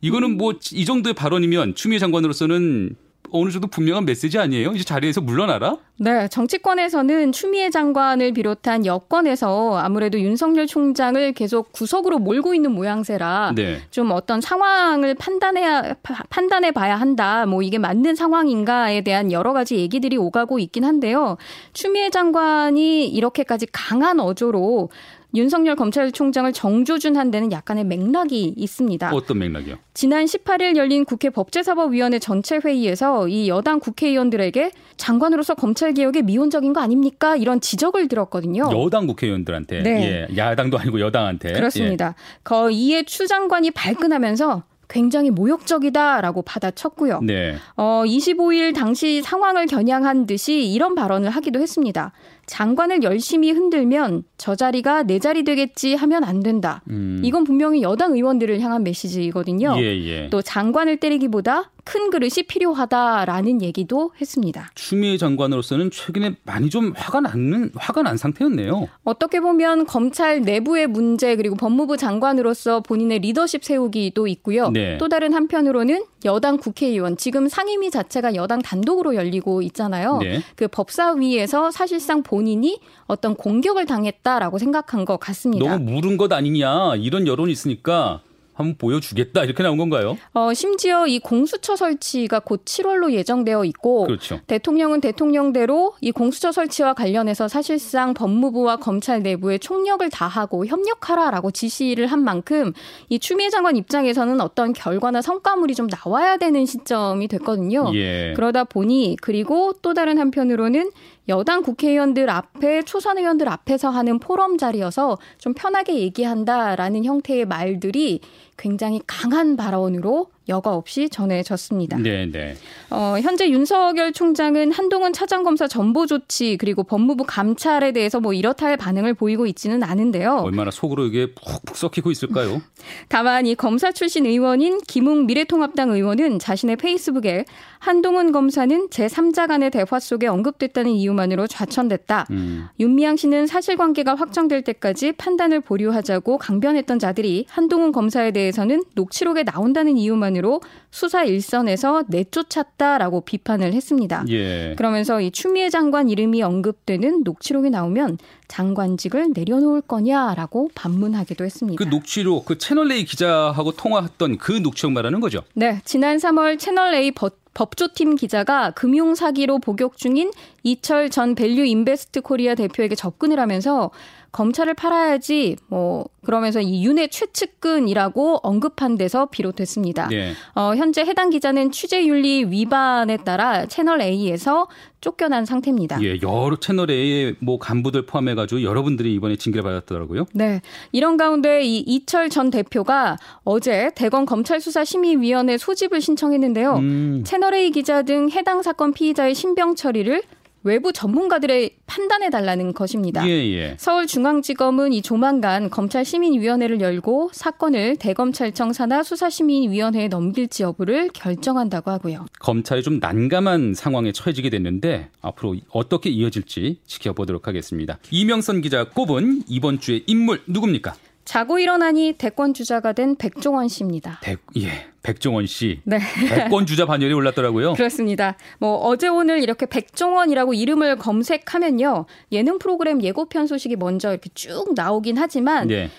이거는 0.01 0.37
뭐 0.37 0.53
이 0.73 0.85
정도의 0.85 1.15
발언이면 1.15 1.75
추미애 1.75 1.99
장관으로서는 1.99 2.95
어느 3.31 3.51
정도 3.51 3.67
분명한 3.69 4.05
메시지 4.05 4.39
아니에요? 4.39 4.73
이제 4.73 4.85
자리에서 4.85 5.21
물러나라? 5.21 5.77
네, 5.97 6.29
정치권에서는 6.29 7.33
추미애 7.33 7.71
장관을 7.71 8.33
비롯한 8.33 8.87
여권에서 8.87 9.79
아무래도 9.79 10.21
윤석열 10.21 10.67
총장을 10.67 11.33
계속 11.33 11.73
구석으로 11.73 12.19
몰고 12.19 12.55
있는 12.55 12.73
모양새라 12.73 13.53
네. 13.57 13.83
좀 13.91 14.13
어떤 14.13 14.41
상황을 14.41 15.15
판단해야 15.15 15.95
판단해 16.31 16.71
봐야 16.71 16.97
한다. 16.97 17.47
뭐 17.47 17.63
이게 17.63 17.79
맞는 17.79 18.15
상황인가에 18.15 19.01
대한 19.01 19.33
여러 19.33 19.53
가지 19.53 19.77
얘기들이 19.77 20.17
오가고 20.17 20.59
있긴 20.61 20.85
한데요. 20.85 21.37
추미애 21.73 22.11
장관이 22.11 23.09
이렇게까지 23.09 23.67
강한 23.73 24.21
어조로 24.21 24.91
윤석열 25.35 25.77
검찰총장을 25.77 26.51
정조준한 26.53 27.31
데는 27.31 27.53
약간의 27.53 27.85
맥락이 27.85 28.55
있습니다. 28.57 29.11
어떤 29.13 29.39
맥락이요? 29.39 29.77
지난 29.93 30.25
18일 30.25 30.77
열린 30.77 31.05
국회 31.05 31.29
법제사법위원회 31.29 32.19
전체 32.19 32.59
회의에서 32.65 33.29
이 33.29 33.49
여당 33.49 33.79
국회의원들에게 33.79 34.71
장관으로서 34.97 35.55
검찰 35.55 35.93
개혁에 35.93 36.23
미온적인 36.23 36.73
거 36.73 36.81
아닙니까? 36.81 37.37
이런 37.37 37.61
지적을 37.61 38.09
들었거든요. 38.09 38.71
여당 38.73 39.07
국회의원들한테, 39.07 39.83
네. 39.83 40.29
예, 40.31 40.37
야당도 40.37 40.79
아니고 40.79 41.01
여당한테. 41.01 41.53
그렇습니다. 41.53 42.15
예. 42.19 42.41
거 42.43 42.71
이에 42.71 43.03
추 43.03 43.27
장관이 43.27 43.71
발끈하면서 43.73 44.63
굉장히 44.89 45.31
모욕적이다라고 45.31 46.43
받아쳤고요. 46.43 47.21
네. 47.23 47.57
어, 47.77 48.05
25일 48.07 48.75
당시 48.75 49.21
상황을 49.23 49.67
겨냥한 49.67 50.27
듯이 50.27 50.65
이런 50.65 50.95
발언을 50.95 51.29
하기도 51.31 51.61
했습니다. 51.61 52.13
장관을 52.49 53.03
열심히 53.03 53.53
흔들면 53.53 54.25
저 54.39 54.57
자리가 54.57 55.05
내 55.05 55.19
자리 55.19 55.45
되겠지 55.45 55.95
하면 55.95 56.25
안 56.25 56.43
된다. 56.43 56.83
음. 56.91 57.21
이건 57.23 57.45
분명히 57.45 57.83
여당 57.83 58.15
의원들을 58.15 58.59
향한 58.61 58.83
메시지거든요. 58.83 59.77
예, 59.79 59.83
예. 59.83 60.29
또 60.31 60.43
장관을 60.43 60.97
때리기보다 60.97 61.71
큰 61.85 62.11
그릇이 62.11 62.45
필요하다라는 62.47 63.63
얘기도 63.63 64.13
했습니다. 64.21 64.71
추미애 64.75 65.17
장관으로서는 65.17 65.91
최근에 65.91 66.37
많이 66.45 66.69
좀 66.69 66.93
화가 66.95 67.21
나는 67.21 67.71
화가 67.75 68.03
난 68.03 68.19
상태였네요. 68.19 68.89
어떻게 69.05 69.41
보면 69.41 69.87
검찰 69.87 70.43
내부의 70.43 70.87
문제 70.87 71.35
그리고 71.37 71.57
법무부 71.57 71.97
장관으로서 71.97 72.81
본인의 72.81 73.21
리더십 73.21 73.65
세우기도 73.65 74.27
있고요. 74.27 74.71
네. 74.71 74.99
또 74.99 75.09
다른 75.09 75.33
한편으로는 75.33 76.05
여당 76.27 76.59
국회의원 76.59 77.17
지금 77.17 77.49
상임위 77.49 77.91
자체가 77.91 78.35
여당 78.35 78.61
단독으로 78.61 79.15
열리고 79.15 79.63
있잖아요. 79.63 80.19
네. 80.19 80.43
그 80.57 80.69
법사위에서 80.69 81.71
사실상 81.71 82.23
본 82.23 82.38
인이 82.47 82.81
어떤 83.07 83.35
공격을 83.35 83.87
당했다라고 83.87 84.59
생각한 84.59 85.05
것 85.05 85.19
같습니다. 85.19 85.69
너무 85.69 85.91
물은 85.91 86.17
것 86.17 86.33
아니냐 86.33 86.97
이런 86.97 87.27
여론이 87.27 87.51
있으니까 87.53 88.23
한번 88.59 88.75
보여주겠다 88.77 89.45
이렇게 89.45 89.63
나온 89.63 89.77
건가요? 89.77 90.19
어, 90.35 90.53
심지어 90.53 91.07
이 91.07 91.21
공수처 91.21 91.77
설치가 91.77 92.41
곧 92.41 92.65
7월로 92.65 93.13
예정되어 93.13 93.65
있고 93.67 94.07
그렇죠. 94.07 94.41
대통령은 94.49 95.01
대통령대로 95.01 95.95
이 96.01 96.11
공수처 96.11 96.51
설치와 96.51 96.95
관련해서 96.95 97.47
사실상 97.47 98.15
법무부와 98.15 98.79
검찰 98.79 99.23
내부에 99.23 99.59
총력을 99.59 100.11
다하고 100.11 100.67
협력하라라고 100.67 101.53
지시를 101.53 102.09
한 102.09 102.25
만큼 102.25 102.73
이 103.09 103.21
추미애 103.21 103.49
장관 103.49 103.77
입장에서는 103.77 104.41
어떤 104.41 104.73
결과나 104.73 105.23
성과물이 105.23 105.77
좀 105.77 105.87
나와야 105.87 106.37
되는 106.37 106.67
시점이 106.67 107.29
됐거든요. 107.29 107.93
예. 107.95 108.33
그러다 108.35 108.65
보니 108.65 109.19
그리고 109.23 109.73
또 109.83 109.95
다른 109.95 110.19
한편으로는 110.19 110.91
여당 111.29 111.63
국회의원들 111.63 112.31
앞에 112.31 112.83
초선 112.83 113.19
의원들 113.19 113.49
앞에서 113.49 113.91
하는 113.91 114.19
포럼 114.19 114.57
자리여서 114.57 115.19
좀 115.39 115.53
편하게 115.55 115.97
얘기한다라는 115.99 117.05
형태의 117.05 117.45
말들이 117.45 118.21
굉장히 118.59 119.01
강한 119.07 119.57
발언으로 119.57 120.29
여과 120.49 120.75
없이 120.75 121.09
전해졌습니다. 121.09 121.99
네, 121.99 122.27
네. 122.31 122.57
어, 122.91 123.17
현재 123.21 123.51
윤석열 123.51 124.13
총장은 124.13 124.73
한동훈 124.73 125.13
차장검사 125.13 125.69
전보 125.69 126.07
조치 126.07 126.57
그리고 126.57 126.83
법무부 126.85 127.25
감찰에 127.27 127.93
대해서 127.93 128.19
뭐 128.19 128.33
이렇다 128.33 128.67
할 128.67 128.77
반응을 128.77 129.15
보이고 129.15 129.47
있지는 129.47 129.83
않은데요. 129.83 130.37
얼마나 130.37 130.71
속으로 130.71 131.07
이게 131.07 131.35
푹푹 131.35 131.77
썩히고 131.77 132.11
있을까요? 132.11 132.63
다만 133.09 133.47
이 133.47 133.55
검사 133.55 133.93
출신 133.93 134.25
의원인 134.27 134.81
김웅 134.81 135.27
미래통합당 135.27 135.91
의원은 135.91 136.39
자신의 136.39 136.77
페이스북에 136.77 137.45
한동훈 137.79 138.33
검사는 138.33 138.89
제3자 138.89 139.47
간의 139.49 139.71
대화 139.71 140.01
속에 140.01 140.27
언급됐다는 140.27 140.91
이유만으로 140.93 141.47
좌천됐다. 141.47 142.27
음. 142.31 142.69
윤미향 142.81 143.17
씨는 143.17 143.47
사실관계가 143.47 144.15
확정될 144.15 144.63
때까지 144.63 145.13
판단을 145.13 145.61
보류하자고 145.61 146.39
강변했던 146.39 146.99
자들이 146.99 147.47
한동훈 147.49 147.93
검사에 147.93 148.31
대해 148.33 148.48
서는 148.53 148.85
녹취록에 148.95 149.45
나온다는 149.45 149.97
이유만으로 149.97 150.61
수사 150.91 151.25
일선에서 151.25 152.05
내쫓았다라고 152.09 153.23
비판을 153.23 153.73
했습니다. 153.73 154.25
예. 154.29 154.75
그러면서 154.77 155.21
이 155.21 155.31
추미애 155.31 155.71
장관 155.71 156.09
이름이 156.09 156.43
언급되는 156.43 157.23
녹취록이 157.25 157.71
나오면 157.71 158.19
장관직을 158.49 159.33
내려놓을 159.35 159.83
거냐라고 159.83 160.71
반문하기도 160.75 161.45
했습니다. 161.45 161.83
그 161.83 161.89
녹취록, 161.89 162.45
그 162.47 162.59
채널 162.59 162.91
A 162.91 163.05
기자하고 163.05 163.73
통화했던 163.73 164.39
그 164.39 164.53
녹취록 164.53 164.93
말하는 164.93 165.21
거죠? 165.21 165.43
네, 165.55 165.81
지난 165.85 166.17
3월 166.17 166.59
채널 166.59 166.95
A 166.95 167.11
버, 167.11 167.31
법조팀 167.55 168.15
기자가 168.15 168.71
금융 168.71 169.15
사기로 169.15 169.59
복역 169.59 169.97
중인 169.97 170.31
이철 170.63 171.11
전 171.11 171.35
밸류 171.35 171.65
인베스트 171.65 172.21
코리아 172.21 172.55
대표에게 172.55 172.95
접근을 172.95 173.41
하면서 173.41 173.91
검찰을 174.39 174.75
팔아야지 174.75 175.57
뭐 175.67 176.07
그러면서 176.25 176.61
이 176.61 176.85
윤의 176.85 177.09
최측근이라고 177.09 178.39
언급한 178.45 178.97
데서 178.97 179.27
비롯됐습니다. 179.27 180.07
네. 180.09 180.33
어, 180.55 180.77
현재 180.77 181.01
해당 181.01 181.31
기자는 181.31 181.73
취재윤리 181.73 182.45
위반에 182.45 183.17
따라 183.17 183.67
채널 183.67 184.01
A에서 184.01 184.69
쫓겨난 185.01 185.45
상태입니다. 185.45 186.01
예, 186.05 186.21
여러 186.23 186.57
채널 186.61 186.89
A의 186.89 187.35
뭐 187.41 187.59
간부들 187.59 188.07
포함해가지고 188.07 188.63
여러분들이 188.63 189.13
이번에 189.15 189.35
징계를 189.35 189.65
받았더라고요. 189.65 190.27
네, 190.35 190.61
이런 190.93 191.17
가운데 191.17 191.65
이 191.65 191.79
이철 191.79 192.31
전 192.31 192.51
대표가 192.51 193.17
어제 193.43 193.91
대검 193.97 194.25
검찰 194.25 194.61
수사 194.61 194.85
심의위원회 194.85 195.59
소집을 195.59 196.01
신청했는데요. 196.01 196.77
음. 196.77 197.25
채널 197.27 197.55
A 197.55 197.73
기자 197.73 198.03
등 198.03 198.31
해당 198.31 198.63
사건 198.63 198.93
피의자의 198.93 199.35
신병 199.35 199.75
처리를 199.75 200.23
외부 200.69 200.93
전문가들의 200.93 201.71
판단해 201.87 202.31
달라는 202.31 202.75
것입니다. 202.75 203.27
예, 203.27 203.31
예. 203.31 203.77
서울중앙지검은 203.79 204.93
이 204.93 205.03
조만간 205.03 205.71
검찰 205.71 206.05
시민위원회를 206.05 206.81
열고 206.81 207.31
사건을 207.33 207.97
대검찰청 207.97 208.73
산하 208.73 209.03
수사시민위원회에 209.03 210.09
넘길지 210.09 210.63
여부를 210.63 211.09
결정한다고 211.15 211.91
하고요. 211.91 212.27
검찰이 212.39 212.83
좀 212.83 212.99
난감한 213.01 213.75
상황에 213.75 214.13
처해지게 214.13 214.51
됐는데 214.51 215.09
앞으로 215.23 215.57
어떻게 215.71 216.11
이어질지 216.11 216.81
지켜보도록 216.87 217.49
하겠습니다. 217.49 217.99
이명선 218.11 218.61
기자 218.61 218.85
꼽은 218.85 219.45
이번 219.49 219.81
주의 219.81 220.05
인물 220.07 220.43
누굽니까? 220.47 220.95
자고 221.29 221.59
일어나니 221.59 222.15
대권 222.15 222.55
주자가 222.55 222.95
된 222.95 223.15
백종원 223.15 223.69
씨입니다. 223.69 224.19
대, 224.23 224.37
예, 224.57 224.87
백종원 225.03 225.45
씨. 225.45 225.83
네. 225.85 225.99
대권 226.27 226.65
주자 226.65 226.87
반열에 226.87 227.13
올랐더라고요. 227.13 227.75
그렇습니다. 227.75 228.39
뭐 228.59 228.77
어제 228.77 229.09
오늘 229.09 229.43
이렇게 229.43 229.67
백종원이라고 229.67 230.55
이름을 230.55 230.97
검색하면요. 230.97 232.07
예능 232.33 232.59
프로그램 232.59 233.03
예고편 233.03 233.47
소식이 233.47 233.77
먼저 233.77 234.09
이렇게 234.09 234.31
쭉 234.33 234.73
나오긴 234.75 235.19
하지만 235.19 235.69
네. 235.69 235.91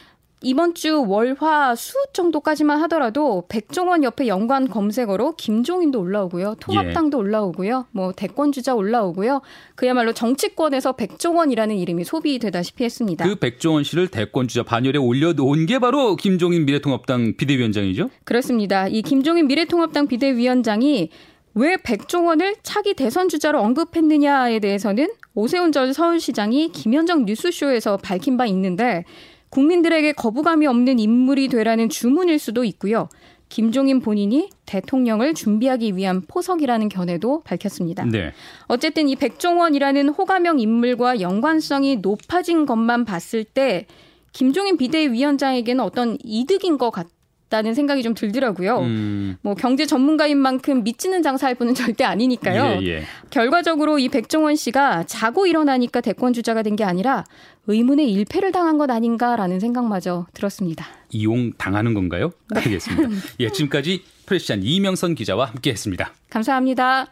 이번 0.42 0.74
주 0.74 1.04
월화 1.06 1.76
수 1.76 1.96
정도까지만 2.14 2.80
하더라도 2.84 3.44
백종원 3.50 4.04
옆에 4.04 4.28
연관 4.28 4.70
검색어로 4.70 5.36
김종인도 5.36 6.00
올라오고요. 6.00 6.56
통합당도 6.62 7.18
예. 7.18 7.22
올라오고요. 7.22 7.88
뭐 7.92 8.14
대권 8.14 8.52
주자 8.52 8.74
올라오고요. 8.74 9.42
그야말로 9.76 10.14
정치권에서 10.14 10.94
백종원이라는 10.94 11.76
이름이 11.76 12.06
소비되다시피 12.06 12.86
했습니다. 12.86 13.26
그 13.26 13.36
백종원 13.36 13.84
씨를 13.84 14.08
대권 14.08 14.48
주자 14.48 14.64
반열에 14.64 14.98
올려 14.98 15.34
놓은 15.34 15.66
게 15.66 15.80
바로 15.80 16.16
김종인 16.16 16.66
미래통합당 16.66 17.36
비대위원장이죠? 17.36 18.10
그렇습니다. 18.24 18.88
이 18.88 19.02
김종인 19.02 19.48
미래통합당 19.48 20.08
비대위원장이 20.08 21.10
왜 21.56 21.78
백종원을 21.84 22.56
차기 22.64 22.94
대선 22.94 23.28
주자로 23.28 23.60
언급했느냐에 23.60 24.60
대해서는 24.60 25.10
오세훈 25.36 25.74
전 25.74 25.92
서울시장이 25.92 26.72
김현정 26.72 27.26
뉴스쇼에서 27.26 27.98
밝힌 27.98 28.38
바 28.38 28.46
있는데 28.46 29.04
국민들에게 29.50 30.14
거부감이 30.14 30.68
없는 30.68 31.00
인물이 31.00 31.48
되라는 31.48 31.90
주문일 31.90 32.40
수도 32.40 32.64
있고요. 32.64 33.10
김종인 33.50 34.00
본인이 34.00 34.50
대통령을 34.68 35.34
준비하기 35.34 35.96
위한 35.98 36.22
포석이라는 36.22 36.88
견해도 36.88 37.42
밝혔습니다. 37.42 38.06
네. 38.06 38.32
어쨌든 38.68 39.10
이 39.10 39.16
백종원이라는 39.16 40.10
호감형 40.10 40.60
인물과 40.60 41.20
연관성이 41.20 41.98
높아진 41.98 42.68
것만 42.68 43.06
봤을 43.06 43.44
때 43.44 43.88
김종인 44.34 44.78
비대위원장에게는 44.78 45.84
어떤 45.84 46.18
이득인 46.24 46.78
것 46.78 46.92
같. 46.92 47.08
다는 47.50 47.74
생각이 47.74 48.04
좀 48.04 48.14
들더라고요. 48.14 48.80
음. 48.80 49.38
뭐 49.42 49.56
경제 49.56 49.86
전문가인 49.86 50.38
만큼 50.38 50.84
미치는 50.84 51.24
장사할 51.24 51.56
분은 51.56 51.74
절대 51.74 52.04
아니니까요. 52.04 52.82
예, 52.82 52.88
예. 52.88 53.04
결과적으로 53.32 54.00
이 54.00 54.08
백종원 54.10 54.56
씨가 54.56 55.04
자고 55.06 55.46
일어나니까 55.46 56.02
대권 56.02 56.34
주자가 56.34 56.64
된 56.64 56.70
게 56.76 56.84
아니라 56.84 57.26
의문의 57.68 58.12
일패를 58.12 58.52
당한 58.52 58.78
것 58.78 58.90
아닌가라는 58.90 59.60
생각마저 59.60 60.28
들었습니다. 60.34 60.86
이용 61.10 61.52
당하는 61.58 61.94
건가요? 61.96 62.32
네. 62.54 62.62
알겠습니다. 62.62 63.10
예, 63.42 63.50
지금까지 63.50 64.04
프레시안 64.28 64.62
이명선 64.64 65.16
기자와 65.16 65.46
함께했습니다. 65.48 66.14
감사합니다. 66.30 67.08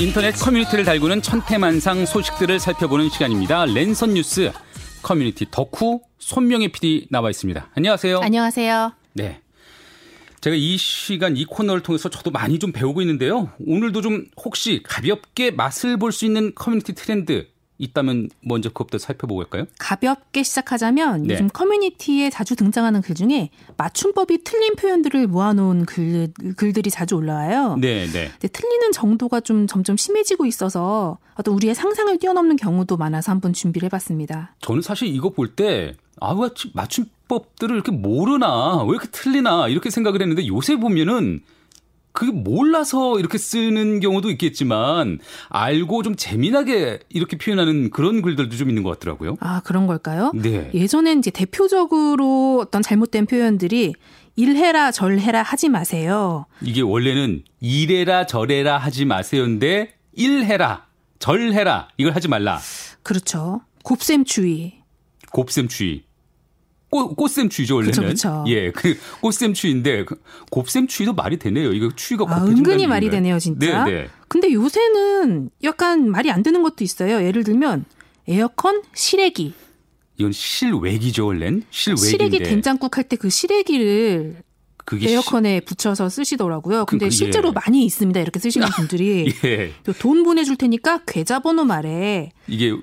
인터넷 0.00 0.32
커뮤니티를 0.32 0.84
달구는 0.84 1.20
천태만상 1.20 2.06
소식들을 2.06 2.58
살펴보는 2.58 3.10
시간입니다. 3.10 3.66
랜선 3.66 4.14
뉴스 4.14 4.50
커뮤니티 5.02 5.46
덕후 5.50 6.00
손명희 6.18 6.72
PD 6.72 7.08
나와 7.10 7.28
있습니다. 7.28 7.68
안녕하세요. 7.74 8.20
안녕하세요. 8.20 8.92
네. 9.14 9.40
제가 10.40 10.56
이 10.56 10.78
시간 10.78 11.36
이 11.36 11.44
코너를 11.44 11.82
통해서 11.82 12.08
저도 12.08 12.30
많이 12.30 12.58
좀 12.58 12.72
배우고 12.72 13.02
있는데요. 13.02 13.50
오늘도 13.66 14.00
좀 14.00 14.24
혹시 14.42 14.82
가볍게 14.82 15.50
맛을 15.50 15.98
볼 15.98 16.12
수 16.12 16.24
있는 16.24 16.54
커뮤니티 16.54 16.94
트렌드 16.94 17.46
있다면 17.80 18.28
먼저 18.42 18.68
그것부터 18.68 18.98
살펴보고 18.98 19.40
갈까요? 19.40 19.64
가볍게 19.78 20.42
시작하자면 20.42 21.22
네. 21.22 21.34
요즘 21.34 21.48
커뮤니티에 21.48 22.30
자주 22.30 22.54
등장하는 22.54 23.00
글 23.00 23.14
중에 23.14 23.50
맞춤법이 23.76 24.44
틀린 24.44 24.76
표현들을 24.76 25.26
모아놓은 25.26 25.86
글, 25.86 26.28
글들이 26.56 26.90
자주 26.90 27.16
올라와요. 27.16 27.76
네, 27.80 28.06
네. 28.06 28.28
근데 28.32 28.48
틀리는 28.48 28.92
정도가 28.92 29.40
좀 29.40 29.66
점점 29.66 29.96
심해지고 29.96 30.46
있어서 30.46 31.18
어떤 31.34 31.54
우리의 31.54 31.74
상상을 31.74 32.16
뛰어넘는 32.18 32.56
경우도 32.56 32.96
많아서 32.98 33.32
한번 33.32 33.52
준비를 33.54 33.86
해봤습니다. 33.86 34.54
저는 34.60 34.82
사실 34.82 35.08
이거 35.08 35.30
볼 35.30 35.56
때 35.56 35.94
아, 36.20 36.32
왜 36.34 36.48
맞춤법들을 36.74 37.74
이렇게 37.74 37.90
모르나, 37.92 38.82
왜 38.84 38.90
이렇게 38.90 39.08
틀리나, 39.10 39.68
이렇게 39.68 39.88
생각을 39.88 40.20
했는데 40.20 40.46
요새 40.46 40.76
보면은 40.76 41.40
그게 42.12 42.32
몰라서 42.32 43.18
이렇게 43.18 43.38
쓰는 43.38 44.00
경우도 44.00 44.30
있겠지만 44.30 45.18
알고 45.48 46.02
좀 46.02 46.16
재미나게 46.16 47.00
이렇게 47.08 47.38
표현하는 47.38 47.90
그런 47.90 48.20
글들도 48.22 48.56
좀 48.56 48.68
있는 48.68 48.82
것 48.82 48.90
같더라고요. 48.90 49.36
아 49.40 49.60
그런 49.64 49.86
걸까요? 49.86 50.32
네. 50.34 50.70
예전엔 50.74 51.20
이제 51.20 51.30
대표적으로 51.30 52.60
어떤 52.60 52.82
잘못된 52.82 53.26
표현들이 53.26 53.94
일해라 54.36 54.90
절해라 54.90 55.42
하지 55.42 55.68
마세요. 55.68 56.46
이게 56.62 56.80
원래는 56.80 57.42
이래라 57.60 58.26
절해라 58.26 58.78
하지 58.78 59.04
마세요인데 59.04 59.94
일해라 60.12 60.86
절해라 61.18 61.88
이걸 61.96 62.14
하지 62.14 62.28
말라. 62.28 62.58
그렇죠. 63.02 63.60
곱셈추위. 63.84 64.74
곱셈추위. 65.32 66.04
꽃, 66.90 67.14
꽃샘추위죠, 67.16 67.76
원래는. 67.76 67.92
그쵸, 67.94 68.02
그쵸. 68.02 68.44
예, 68.48 68.70
그 68.72 68.98
꽃샘추위인데, 69.20 70.04
그 70.04 70.20
곱셈추위도 70.50 71.14
말이 71.14 71.38
되네요. 71.38 71.72
이거 71.72 71.90
추위가 71.94 72.24
아, 72.28 72.44
은근히 72.44 72.86
말이 72.86 73.08
되네요, 73.10 73.38
진짜. 73.38 73.84
네, 73.84 73.90
네. 73.92 74.08
근데 74.28 74.52
요새는 74.52 75.50
약간 75.62 76.10
말이 76.10 76.30
안 76.30 76.42
되는 76.42 76.62
것도 76.62 76.82
있어요. 76.84 77.24
예를 77.24 77.44
들면, 77.44 77.84
에어컨 78.28 78.82
실외기. 78.94 79.54
이건 80.18 80.32
실외기죠, 80.32 81.26
원래는? 81.26 81.62
실외기. 81.70 82.02
실외기 82.06 82.38
된장국 82.40 82.96
할 82.98 83.04
때 83.08 83.16
그 83.16 83.30
실외기를 83.30 84.42
에어컨에 85.02 85.60
시... 85.60 85.64
붙여서 85.64 86.08
쓰시더라고요. 86.08 86.84
근데 86.86 87.06
그, 87.06 87.10
그, 87.10 87.14
실제로 87.14 87.50
예. 87.50 87.52
많이 87.52 87.84
있습니다. 87.84 88.18
이렇게 88.20 88.40
쓰시는 88.40 88.66
분들이. 88.76 89.32
예. 89.44 89.72
돈 90.00 90.24
보내줄 90.24 90.56
테니까 90.56 91.02
계좌번호 91.06 91.64
말에. 91.64 92.32
이게 92.48 92.74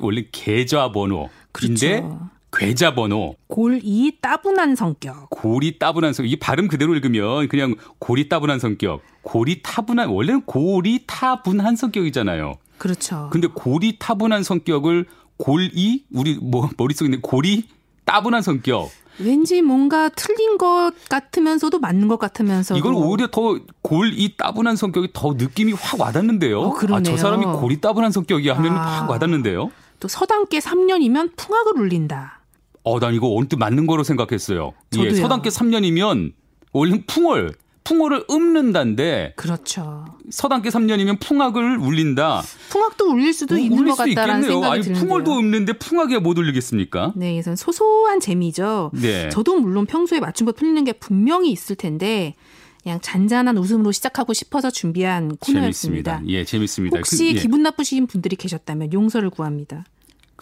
원래 0.00 0.24
계좌번호인데 0.30 1.30
그렇죠. 1.52 2.30
계좌번호. 2.56 3.36
골이 3.48 4.18
따분한 4.20 4.76
성격. 4.76 5.30
골이 5.30 5.78
따분한 5.78 6.12
성격. 6.12 6.30
이 6.30 6.36
발음 6.36 6.68
그대로 6.68 6.94
읽으면 6.94 7.48
그냥 7.48 7.74
골이 7.98 8.28
따분한 8.28 8.58
성격. 8.58 9.02
골이 9.22 9.60
타분한, 9.62 10.08
원래는 10.08 10.42
골이 10.42 11.04
타분한 11.06 11.76
성격이잖아요. 11.76 12.54
그렇죠. 12.78 13.28
근데 13.32 13.48
골이 13.48 13.96
타분한 13.98 14.42
성격을 14.42 15.06
골이, 15.38 16.04
우리 16.12 16.38
뭐, 16.40 16.68
머릿속에 16.76 17.06
있는 17.06 17.20
골이 17.22 17.64
따분한 18.04 18.42
성격. 18.42 18.90
왠지 19.18 19.60
뭔가 19.60 20.08
틀린 20.08 20.56
것 20.58 20.92
같으면서도 21.08 21.78
맞는 21.78 22.08
것 22.08 22.18
같으면서 22.18 22.76
이걸 22.78 22.94
오히려 22.94 23.28
더 23.30 23.58
골 23.82 24.12
이 24.14 24.36
따분한 24.36 24.76
성격이 24.76 25.08
더 25.12 25.34
느낌이 25.34 25.72
확 25.74 26.00
와닿는데요. 26.00 26.60
어, 26.62 26.74
아, 26.92 27.02
저 27.02 27.16
사람이 27.16 27.44
골이 27.44 27.80
따분한 27.80 28.10
성격이야 28.10 28.56
하면 28.56 28.72
아, 28.72 29.02
확 29.02 29.10
와닿는데요. 29.10 29.70
또 30.00 30.08
서당계 30.08 30.58
3년이면 30.60 31.36
풍악을 31.36 31.78
울린다. 31.78 32.40
어, 32.84 32.98
난 32.98 33.14
이거 33.14 33.34
언뜻 33.34 33.56
맞는 33.56 33.86
거로 33.86 34.02
생각했어요. 34.02 34.72
저도요. 34.90 35.10
예, 35.10 35.14
서당계 35.14 35.50
3년이면 35.50 36.32
원래 36.72 37.02
풍월, 37.06 37.54
풍월을 37.84 38.24
읊는다인데. 38.30 39.34
그렇죠. 39.36 40.04
서당계 40.30 40.70
3년이면 40.70 41.20
풍악을 41.20 41.78
울린다. 41.78 42.42
풍악도 42.70 43.10
울릴 43.10 43.32
수도 43.32 43.54
우, 43.54 43.58
있는 43.58 43.78
울릴 43.78 43.90
것 43.90 43.96
같다라는 43.98 44.42
생각이 44.42 44.72
아니, 44.72 44.82
드는데요. 44.82 45.04
풍월도 45.04 45.38
읊는데 45.38 45.72
풍악에 45.74 46.18
못 46.18 46.38
울리겠습니까? 46.38 47.12
네, 47.16 47.36
이건 47.36 47.56
소소한 47.56 48.20
재미죠. 48.20 48.90
네. 48.94 49.28
저도 49.30 49.58
물론 49.60 49.86
평소에 49.86 50.20
맞춤법 50.20 50.56
풀리는 50.56 50.82
게 50.84 50.92
분명히 50.92 51.50
있을 51.50 51.76
텐데 51.76 52.34
그냥 52.82 53.00
잔잔한 53.00 53.58
웃음으로 53.58 53.92
시작하고 53.92 54.32
싶어서 54.32 54.70
준비한 54.70 55.36
코너였습니다. 55.36 56.18
재밌습니다. 56.18 56.22
예, 56.26 56.44
재밌습니다. 56.44 56.98
혹시 56.98 57.32
그, 57.32 57.36
예. 57.36 57.40
기분 57.40 57.62
나쁘신 57.62 58.08
분들이 58.08 58.34
계셨다면 58.34 58.92
용서를 58.92 59.30
구합니다. 59.30 59.84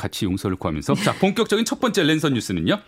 같이 0.01 0.25
용서를 0.25 0.57
구하면서 0.57 0.95
자 0.95 1.15
본격적인 1.15 1.65
첫 1.65 1.79
번째 1.81 2.03
랜선 2.05 2.35
뉴스는요. 2.35 2.79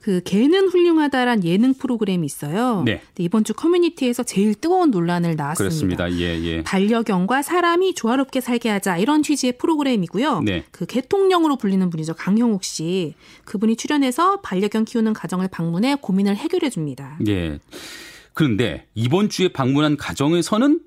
그 0.00 0.22
개는 0.22 0.68
훌륭하다란 0.68 1.42
예능 1.42 1.74
프로그램이 1.74 2.24
있어요. 2.26 2.84
네. 2.86 3.02
이번 3.18 3.42
주 3.42 3.54
커뮤니티에서 3.54 4.22
제일 4.22 4.54
뜨거운 4.54 4.92
논란을 4.92 5.34
낳았습니다. 5.34 5.56
그렇습니다. 5.56 6.12
예, 6.12 6.40
예. 6.44 6.62
반려견과 6.62 7.42
사람이 7.42 7.94
조화롭게 7.94 8.40
살게 8.40 8.68
하자 8.68 8.98
이런 8.98 9.24
취지의 9.24 9.58
프로그램이고요. 9.58 10.42
네. 10.42 10.62
그 10.70 10.86
개통령으로 10.86 11.56
불리는 11.56 11.90
분이죠. 11.90 12.14
강형욱 12.14 12.62
씨. 12.62 13.14
그분이 13.46 13.74
출연해서 13.74 14.42
반려견 14.42 14.84
키우는 14.84 15.12
가정을 15.12 15.48
방문해 15.48 15.96
고민을 16.00 16.36
해결해 16.36 16.70
줍니다. 16.70 17.18
예. 17.26 17.58
그런데 18.32 18.86
이번 18.94 19.28
주에 19.28 19.48
방문한 19.48 19.96
가정에서는 19.96 20.80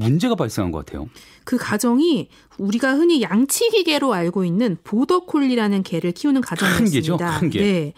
문제가 0.00 0.34
발생한 0.34 0.72
것 0.72 0.84
같아요. 0.84 1.08
그 1.44 1.56
가정이 1.56 2.28
우리가 2.58 2.94
흔히 2.94 3.22
양치기개로 3.22 4.12
알고 4.12 4.44
있는 4.44 4.76
보더콜리라는 4.84 5.82
개를 5.82 6.12
키우는 6.12 6.40
가정이었습니다. 6.40 6.86
큰 6.86 6.90
개죠, 6.92 7.16
큰 7.40 7.50
개. 7.50 7.60
네. 7.60 7.92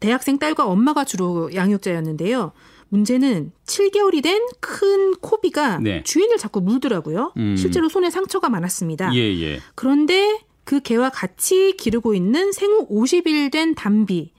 대학생 0.00 0.38
딸과 0.38 0.66
엄마가 0.66 1.04
주로 1.04 1.52
양육자였는데요. 1.54 2.52
문제는 2.90 3.52
7개월이 3.66 4.22
된 4.22 4.38
큰 4.60 5.14
코비가 5.14 5.78
네. 5.78 6.02
주인을 6.04 6.36
자꾸 6.36 6.60
물더라고요. 6.60 7.32
음. 7.38 7.56
실제로 7.56 7.88
손에 7.88 8.10
상처가 8.10 8.48
많았습니다. 8.50 9.14
예, 9.14 9.18
예. 9.40 9.60
그런데 9.74 10.40
그 10.64 10.80
개와 10.80 11.08
같이 11.10 11.74
기르고 11.78 12.14
있는 12.14 12.52
생후 12.52 12.86
50일 12.88 13.50
된 13.50 13.74
담비 13.74 14.32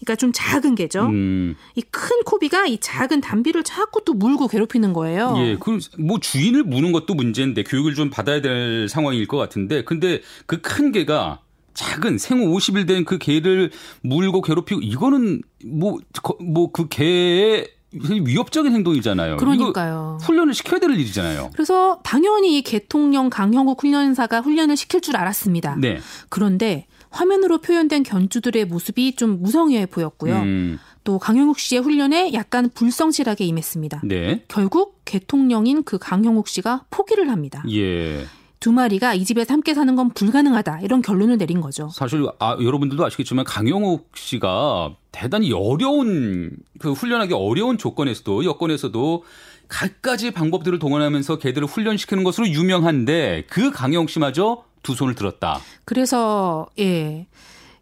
그러니까 0.00 0.16
좀 0.16 0.30
작은 0.32 0.74
개죠. 0.74 1.06
음. 1.06 1.56
이큰 1.74 2.22
코비가 2.24 2.66
이 2.66 2.78
작은 2.78 3.20
담비를 3.20 3.64
자꾸 3.64 4.04
또 4.04 4.14
물고 4.14 4.46
괴롭히는 4.48 4.92
거예요. 4.92 5.34
예, 5.38 5.56
그뭐 5.56 6.20
주인을 6.20 6.62
무는 6.64 6.92
것도 6.92 7.14
문제인데 7.14 7.64
교육을 7.64 7.94
좀 7.94 8.08
받아야 8.10 8.40
될 8.40 8.88
상황일 8.88 9.26
것 9.26 9.36
같은데, 9.36 9.82
근데 9.84 10.20
그 10.46 10.60
큰 10.62 10.92
개가 10.92 11.40
작은 11.74 12.18
생후 12.18 12.46
50일 12.56 12.86
된 12.86 13.04
그 13.04 13.18
개를 13.18 13.70
물고 14.02 14.40
괴롭히고 14.42 14.80
이거는 14.82 15.42
뭐 15.66 15.98
뭐 16.40 16.72
그 16.72 16.88
개의 16.88 17.68
위협적인 17.92 18.72
행동이잖아요. 18.72 19.38
그러니까요. 19.38 20.18
훈련을 20.20 20.52
시켜야 20.54 20.78
될 20.78 20.90
일이잖아요. 20.90 21.50
그래서 21.54 22.00
당연히 22.04 22.62
개통령 22.62 23.30
강형국 23.30 23.82
훈련사가 23.82 24.40
훈련을 24.42 24.76
시킬 24.76 25.00
줄 25.00 25.16
알았습니다. 25.16 25.76
네. 25.76 25.98
그런데 26.28 26.86
화면으로 27.10 27.58
표현된 27.58 28.02
견주들의 28.02 28.64
모습이 28.66 29.16
좀 29.16 29.42
무성해 29.42 29.86
보였고요. 29.86 30.36
음. 30.36 30.78
또 31.04 31.18
강형욱 31.18 31.58
씨의 31.58 31.82
훈련에 31.82 32.32
약간 32.34 32.68
불성실하게 32.68 33.44
임했습니다. 33.46 34.02
네. 34.04 34.44
결국 34.48 35.00
개통령인 35.04 35.82
그 35.84 35.98
강형욱 35.98 36.48
씨가 36.48 36.84
포기를 36.90 37.30
합니다. 37.30 37.62
예. 37.70 38.26
두 38.60 38.72
마리가 38.72 39.14
이 39.14 39.24
집에서 39.24 39.54
함께 39.54 39.72
사는 39.72 39.94
건 39.94 40.10
불가능하다 40.10 40.80
이런 40.80 41.00
결론을 41.00 41.38
내린 41.38 41.60
거죠. 41.60 41.88
사실 41.92 42.26
아, 42.40 42.56
여러분들도 42.60 43.04
아시겠지만 43.04 43.44
강영욱 43.44 44.10
씨가 44.14 44.96
대단히 45.12 45.52
어려운 45.52 46.56
그 46.78 46.92
훈련하기 46.92 47.34
어려운 47.34 47.78
조건에서도 47.78 48.44
여건에서도 48.44 49.24
갖가지 49.68 50.30
방법들을 50.32 50.78
동원하면서 50.78 51.38
개들을 51.38 51.68
훈련시키는 51.68 52.24
것으로 52.24 52.48
유명한데 52.48 53.44
그 53.48 53.70
강영욱 53.70 54.10
씨마저 54.10 54.64
두 54.88 54.94
손을 54.94 55.14
들었다. 55.14 55.60
그래서 55.84 56.66
예. 56.78 57.26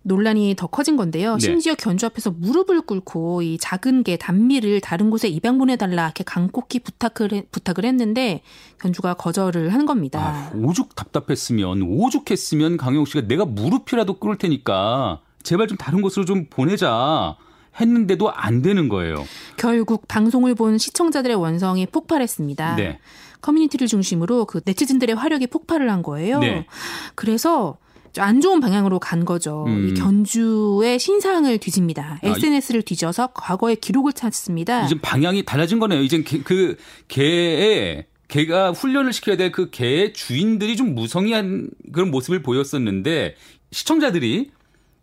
논란이 0.02 0.54
더 0.56 0.66
커진 0.66 0.96
건데요. 0.96 1.34
네. 1.34 1.38
심지어 1.40 1.74
견주 1.76 2.04
앞에서 2.06 2.32
무릎을 2.32 2.80
꿇고 2.80 3.42
이 3.42 3.58
작은 3.58 4.02
개 4.02 4.16
단미를 4.16 4.80
다른 4.80 5.10
곳에 5.10 5.28
입양 5.28 5.56
보내달라 5.58 6.06
이렇게 6.06 6.24
강곡히 6.24 6.80
부탁을 6.80 7.46
부탁을 7.52 7.84
했는데 7.84 8.42
견주가 8.80 9.14
거절을 9.14 9.72
한 9.72 9.86
겁니다. 9.86 10.20
아, 10.20 10.52
오죽 10.56 10.96
답답했으면 10.96 11.82
오죽했으면 11.82 12.76
강영욱 12.76 13.06
씨가 13.06 13.28
내가 13.28 13.44
무릎이라도 13.44 14.14
꿇을 14.14 14.36
테니까 14.38 15.20
제발 15.44 15.68
좀 15.68 15.76
다른 15.76 16.02
곳으로 16.02 16.24
좀 16.24 16.46
보내자. 16.50 17.36
했는데도 17.78 18.30
안 18.32 18.62
되는 18.62 18.88
거예요. 18.88 19.26
결국 19.56 20.08
방송을 20.08 20.54
본 20.54 20.78
시청자들의 20.78 21.36
원성이 21.36 21.84
폭발했습니다. 21.84 22.76
네. 22.76 22.98
커뮤니티를 23.46 23.86
중심으로 23.86 24.44
그 24.46 24.60
네티즌들의 24.64 25.14
화력이 25.14 25.46
폭발을 25.46 25.88
한 25.90 26.02
거예요. 26.02 26.40
네. 26.40 26.66
그래서 27.14 27.78
안 28.18 28.40
좋은 28.40 28.58
방향으로 28.60 28.98
간 28.98 29.24
거죠. 29.24 29.64
음. 29.68 29.88
이 29.88 29.94
견주의 29.94 30.98
신상을 30.98 31.56
뒤집니다. 31.58 32.18
아, 32.22 32.26
SNS를 32.28 32.82
뒤져서 32.82 33.28
과거의 33.34 33.76
기록을 33.76 34.14
찾습니다. 34.14 34.86
이제 34.86 34.98
방향이 35.00 35.44
달라진 35.44 35.78
거네요. 35.78 36.02
이제 36.02 36.22
그 36.22 36.76
개의 37.08 38.06
개가 38.28 38.72
훈련을 38.72 39.12
시켜야 39.12 39.36
될 39.36 39.52
그 39.52 39.70
개의 39.70 40.12
주인들이 40.12 40.76
좀 40.76 40.96
무성의한 40.96 41.70
그런 41.92 42.10
모습을 42.10 42.42
보였었는데 42.42 43.36
시청자들이 43.70 44.50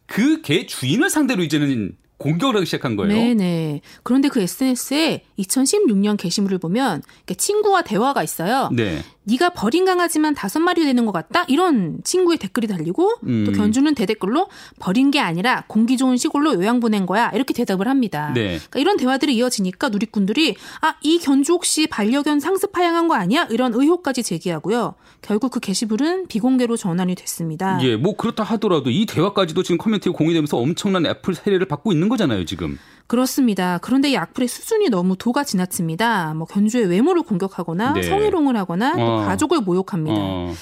그 0.05 0.41
개 0.41 0.65
주인을 0.65 1.09
상대로 1.09 1.43
이제는 1.43 1.95
공격을 2.23 2.55
하기 2.55 2.65
시작한 2.65 2.95
거예요. 2.95 3.13
네네. 3.13 3.81
그런데 4.03 4.29
그 4.29 4.39
SNS에 4.41 5.23
2016년 5.39 6.17
게시물을 6.17 6.57
보면 6.57 7.01
친구와 7.37 7.81
대화가 7.81 8.23
있어요. 8.23 8.69
네. 8.71 9.03
네가 9.25 9.51
버린 9.51 9.85
강아지만 9.85 10.33
다섯 10.33 10.59
마리 10.59 10.83
되는 10.83 11.05
것 11.05 11.13
같다 11.13 11.45
이런 11.47 11.99
친구의 12.03 12.37
댓글이 12.39 12.67
달리고 12.67 13.13
음. 13.25 13.43
또 13.45 13.53
견주는 13.53 13.93
대댓글로 13.95 14.49
버린 14.79 15.11
게 15.11 15.19
아니라 15.21 15.63
공기 15.67 15.95
좋은 15.95 16.17
시골로 16.17 16.55
요양 16.55 16.81
보낸 16.81 17.05
거야 17.05 17.29
이렇게 17.33 17.53
대답을 17.53 17.87
합니다. 17.87 18.31
네. 18.33 18.57
그러니까 18.57 18.79
이런 18.79 18.97
대화들이 18.97 19.35
이어지니까 19.35 19.89
누리꾼들이 19.89 20.55
아 20.81 20.93
이 21.01 21.19
견주 21.19 21.53
혹시 21.53 21.87
반려견 21.87 22.39
상습 22.39 22.71
파양한 22.71 23.07
거 23.07 23.15
아니야 23.15 23.47
이런 23.49 23.73
의혹까지 23.73 24.23
제기하고요. 24.23 24.95
결국 25.21 25.51
그 25.51 25.59
게시물은 25.59 26.27
비공개로 26.27 26.77
전환이 26.77 27.15
됐습니다. 27.15 27.79
예, 27.83 27.95
뭐 27.95 28.15
그렇다 28.15 28.43
하더라도 28.43 28.89
이 28.89 29.05
대화까지도 29.05 29.63
지금 29.63 29.77
커뮤니티에 29.77 30.11
공유되면서 30.11 30.57
엄청난 30.57 31.05
악플 31.05 31.33
세례를 31.35 31.67
받고 31.67 31.91
있는 31.91 32.09
거잖아요, 32.13 32.45
지금. 32.45 32.77
그렇습니다. 33.07 33.79
그런데 33.81 34.09
이 34.09 34.17
악플의 34.17 34.47
수준이 34.47 34.89
너무 34.89 35.15
도가 35.17 35.43
지나칩니다. 35.43 36.33
뭐 36.35 36.47
견주의 36.47 36.85
외모를 36.85 37.21
공격하거나 37.23 37.93
네. 37.93 38.03
성희롱을 38.03 38.55
하거나 38.55 38.95
또 38.95 39.01
어. 39.01 39.25
가족을 39.25 39.61
모욕합니다. 39.61 40.17
어. 40.17 40.53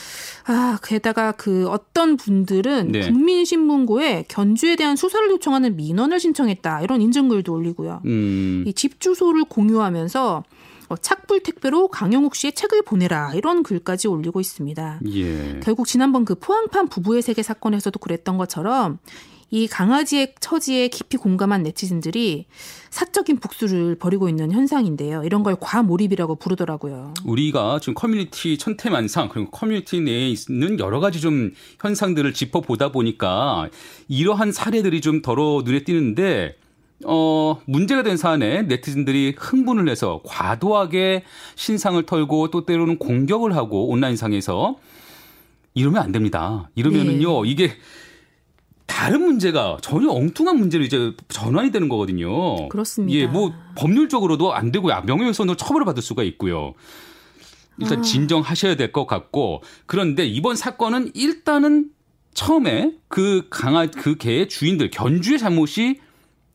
아, 0.48 0.80
게다가 0.84 1.34
그 1.34 1.68
어떤 1.70 2.18
분들은 2.18 2.92
네. 2.92 3.02
국민신문고에 3.02 4.26
견주에 4.28 4.76
대한 4.76 4.96
수사를 4.96 5.30
요청하는 5.30 5.76
민원을 5.76 6.20
신청했다. 6.20 6.82
이런 6.82 7.02
인증글도 7.02 7.54
올리고요. 7.54 8.02
음. 8.06 8.64
이집 8.68 9.00
주소를 9.00 9.46
공유하면서 9.46 10.44
어, 10.90 10.98
착불 10.98 11.42
택배로 11.42 11.88
강영욱 11.88 12.36
씨의 12.36 12.54
책을 12.54 12.82
보내라 12.82 13.34
이런 13.34 13.64
글까지 13.64 14.10
올리고 14.10 14.42
있습니다. 14.42 15.00
예. 15.14 15.60
결국 15.64 15.88
지난번 15.88 16.26
그 16.26 16.36
포항판 16.36 16.90
부부의 16.90 17.22
세계 17.22 17.44
사건에서도 17.44 17.98
그랬던 17.98 18.38
것처럼 18.38 18.98
이 19.54 19.68
강아지의 19.68 20.34
처지에 20.40 20.88
깊이 20.88 21.18
공감한 21.18 21.62
네티즌들이 21.64 22.46
사적인 22.90 23.40
복수를 23.40 23.96
벌이고 23.96 24.30
있는 24.30 24.52
현상인데요. 24.54 25.24
이런 25.26 25.44
걸 25.44 25.58
과몰입이라고 25.60 26.36
부르더라고요. 26.36 27.14
우리가 27.26 27.80
지금 27.82 27.94
커뮤니티 27.94 28.58
천태만상 28.58 29.28
그리고 29.28 29.52
커뮤니티 29.52 30.00
내에 30.00 30.30
있는 30.30 30.80
여러 30.80 31.02
가지 31.02 31.20
좀 31.20 31.52
현상들을 31.82 32.34
짚어보다 32.34 32.94
보니까 32.94 33.70
이러한 34.08 34.54
사례들이 34.54 35.02
좀 35.02 35.22
더러 35.22 35.62
눈에 35.66 35.84
띄는데 35.84 36.56
어, 37.04 37.60
문제가 37.66 38.04
된 38.04 38.16
사안에 38.16 38.64
네티즌들이 38.64 39.36
흥분을 39.38 39.90
해서 39.90 40.22
과도하게 40.24 41.24
신상을 41.56 42.02
털고 42.06 42.52
또 42.52 42.66
때로는 42.66 43.00
공격을 43.00 43.56
하고 43.56 43.90
온라인상에서 43.90 44.78
이러면 45.74 46.04
안 46.04 46.12
됩니다. 46.12 46.70
이러면은요, 46.76 47.44
네. 47.44 47.50
이게 47.50 47.72
다른 48.92 49.22
문제가 49.24 49.78
전혀 49.82 50.12
엉뚱한 50.12 50.58
문제로 50.58 50.84
이제 50.84 51.14
전환이 51.30 51.72
되는 51.72 51.88
거거든요. 51.88 52.68
그렇습니다. 52.68 53.18
예, 53.18 53.26
뭐 53.26 53.54
법률적으로도 53.76 54.54
안 54.54 54.72
되고요. 54.72 55.04
명예훼손으로 55.06 55.56
처벌을 55.56 55.86
받을 55.86 56.04
수가 56.04 56.24
있고요. 56.24 56.74
일단 57.80 58.00
아. 58.00 58.02
진정하셔야 58.02 58.76
될 58.76 58.92
것 58.92 59.08
같고 59.08 59.64
그런데 59.86 60.26
이번 60.26 60.56
사건은 60.58 61.12
일단은 61.16 61.90
처음에 62.34 62.94
그 63.08 63.48
강아 63.50 63.86
그 63.88 64.18
개의 64.18 64.50
주인들 64.50 64.92
견주의 64.92 65.40
잘못이 65.40 66.00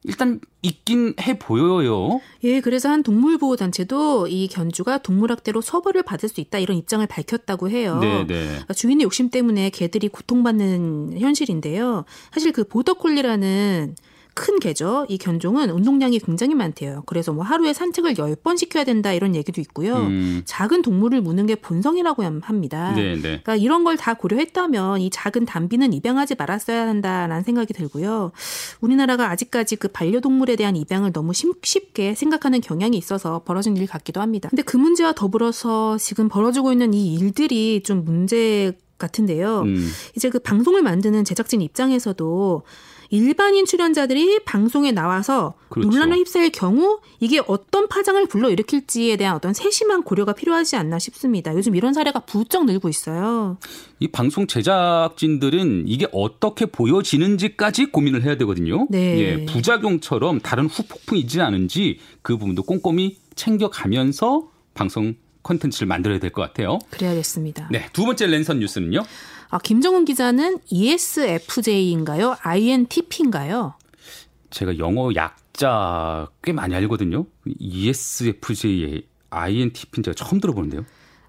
일단 0.07 0.41
있긴 0.63 1.15
해 1.21 1.39
보여요. 1.39 2.21
예, 2.45 2.61
그래서 2.61 2.89
한 2.89 3.03
동물보호단체도 3.03 4.29
이 4.29 4.49
견주가 4.49 4.99
동물학대로 4.99 5.61
처벌을 5.61 6.03
받을 6.03 6.29
수 6.29 6.41
있다 6.41 6.59
이런 6.59 6.77
입장을 6.77 7.05
밝혔다고 7.07 7.71
해요. 7.71 7.99
네, 8.01 8.27
네. 8.27 8.47
그러니까 8.47 8.75
주인의 8.75 9.05
욕심 9.05 9.31
때문에 9.31 9.71
개들이 9.71 10.09
고통받는 10.09 11.19
현실인데요. 11.19 12.05
사실 12.33 12.53
그 12.53 12.65
보더콜리라는 12.65 13.97
큰 14.37 14.61
개죠. 14.61 15.07
이 15.09 15.19
견종은 15.19 15.71
운동량이 15.71 16.21
굉장히 16.21 16.55
많대요. 16.55 17.03
그래서 17.07 17.33
뭐 17.33 17.43
하루에 17.43 17.73
산책을 17.73 18.15
10번 18.15 18.57
시켜야 18.57 18.85
된다 18.85 19.13
이런 19.13 19.35
얘기도 19.35 19.61
있고요. 19.63 19.97
음. 19.97 20.43
작은 20.45 20.83
동물을 20.83 21.23
무는 21.23 21.47
게 21.47 21.57
본성이라고 21.57 22.23
합니다. 22.43 22.93
네, 22.95 23.15
네. 23.15 23.21
그러니까 23.21 23.57
이런 23.57 23.83
걸 23.83 23.97
다 23.97 24.15
고려했다면 24.15 25.01
이 25.01 25.11
작은 25.11 25.47
담비는 25.47 25.93
입양하지 25.93 26.35
말았어야 26.37 26.87
한다라는 26.87 27.43
생각이 27.43 27.73
들고요. 27.73 28.33
우리나라가 28.81 29.31
아직까지 29.31 29.77
그 29.77 29.89
반려동물에 29.89 30.57
대한 30.57 30.77
입양을 30.77 31.13
너무 31.13 31.33
쉽게 31.33 32.15
생각하는 32.15 32.61
경향이 32.61 32.97
있어서 32.99 33.43
벌어진 33.45 33.77
일 33.77 33.87
같기도 33.87 34.21
합니다. 34.21 34.49
근데 34.51 34.63
그 34.63 34.77
문제와 34.77 35.13
더불어서 35.15 35.97
지금 35.99 36.29
벌어지고 36.29 36.73
있는 36.73 36.93
이 36.95 37.15
일들이 37.15 37.83
좀 37.83 38.05
문제 38.05 38.77
같은데요. 38.99 39.63
음. 39.63 39.91
이제 40.15 40.31
그 40.31 40.39
방송을 40.39 40.83
만드는 40.83 41.25
제작진 41.25 41.61
입장에서도 41.63 42.63
일반인 43.11 43.67
출연자들이 43.67 44.41
방송에 44.45 44.93
나와서 44.93 45.55
그렇죠. 45.69 45.89
논란을 45.89 46.19
휩싸일 46.19 46.51
경우 46.51 47.01
이게 47.21 47.41
어떤 47.47 47.89
파장을 47.89 48.25
불러일으킬지에 48.27 49.17
대한 49.17 49.37
어떤 49.37 49.55
세심한 49.55 50.03
고려가 50.03 50.33
필요하지 50.33 50.77
않나 50.77 50.99
싶습니다. 50.99 51.55
요즘 51.55 51.75
이런 51.77 51.93
사례가 51.93 52.21
부쩍 52.21 52.65
늘고 52.67 52.89
있어요. 52.89 53.59
이 54.01 54.09
방송 54.09 54.47
제작진들은 54.47 55.85
이게 55.87 56.07
어떻게 56.13 56.67
보여지는지까지 56.67 57.87
고민을 57.87 58.23
해야 58.25 58.37
되거든요. 58.39 58.87
네. 58.91 59.19
예, 59.19 59.45
부작용처럼 59.47 60.41
다른 60.41 60.67
후폭풍이지 60.67 61.41
않은지 61.41 61.99
그 62.23 62.37
부분도 62.37 62.63
꼼꼼히 62.65 63.19
챙겨가면서 63.35 64.49
방송 64.75 65.15
콘텐츠를 65.43 65.87
만들어야 65.87 66.19
될 66.19 66.31
것 66.31 66.43
같아요. 66.43 66.79
그래야겠습니다. 66.91 67.69
네, 67.71 67.87
두 67.93 68.05
번째 68.05 68.27
랜선 68.27 68.59
뉴스는요. 68.59 69.03
아, 69.49 69.59
김정은 69.59 70.05
기자는 70.05 70.59
ESFJ인가요? 70.69 72.37
INTP인가요? 72.41 73.75
제가 74.51 74.79
영어 74.79 75.11
약자 75.15 76.29
꽤 76.43 76.53
많이 76.53 76.75
알거든요. 76.75 77.27
ESFJ, 77.59 79.07
INTP인 79.31 80.03
제가 80.03 80.15
처음 80.15 80.41
들어보는데요. 80.41 80.85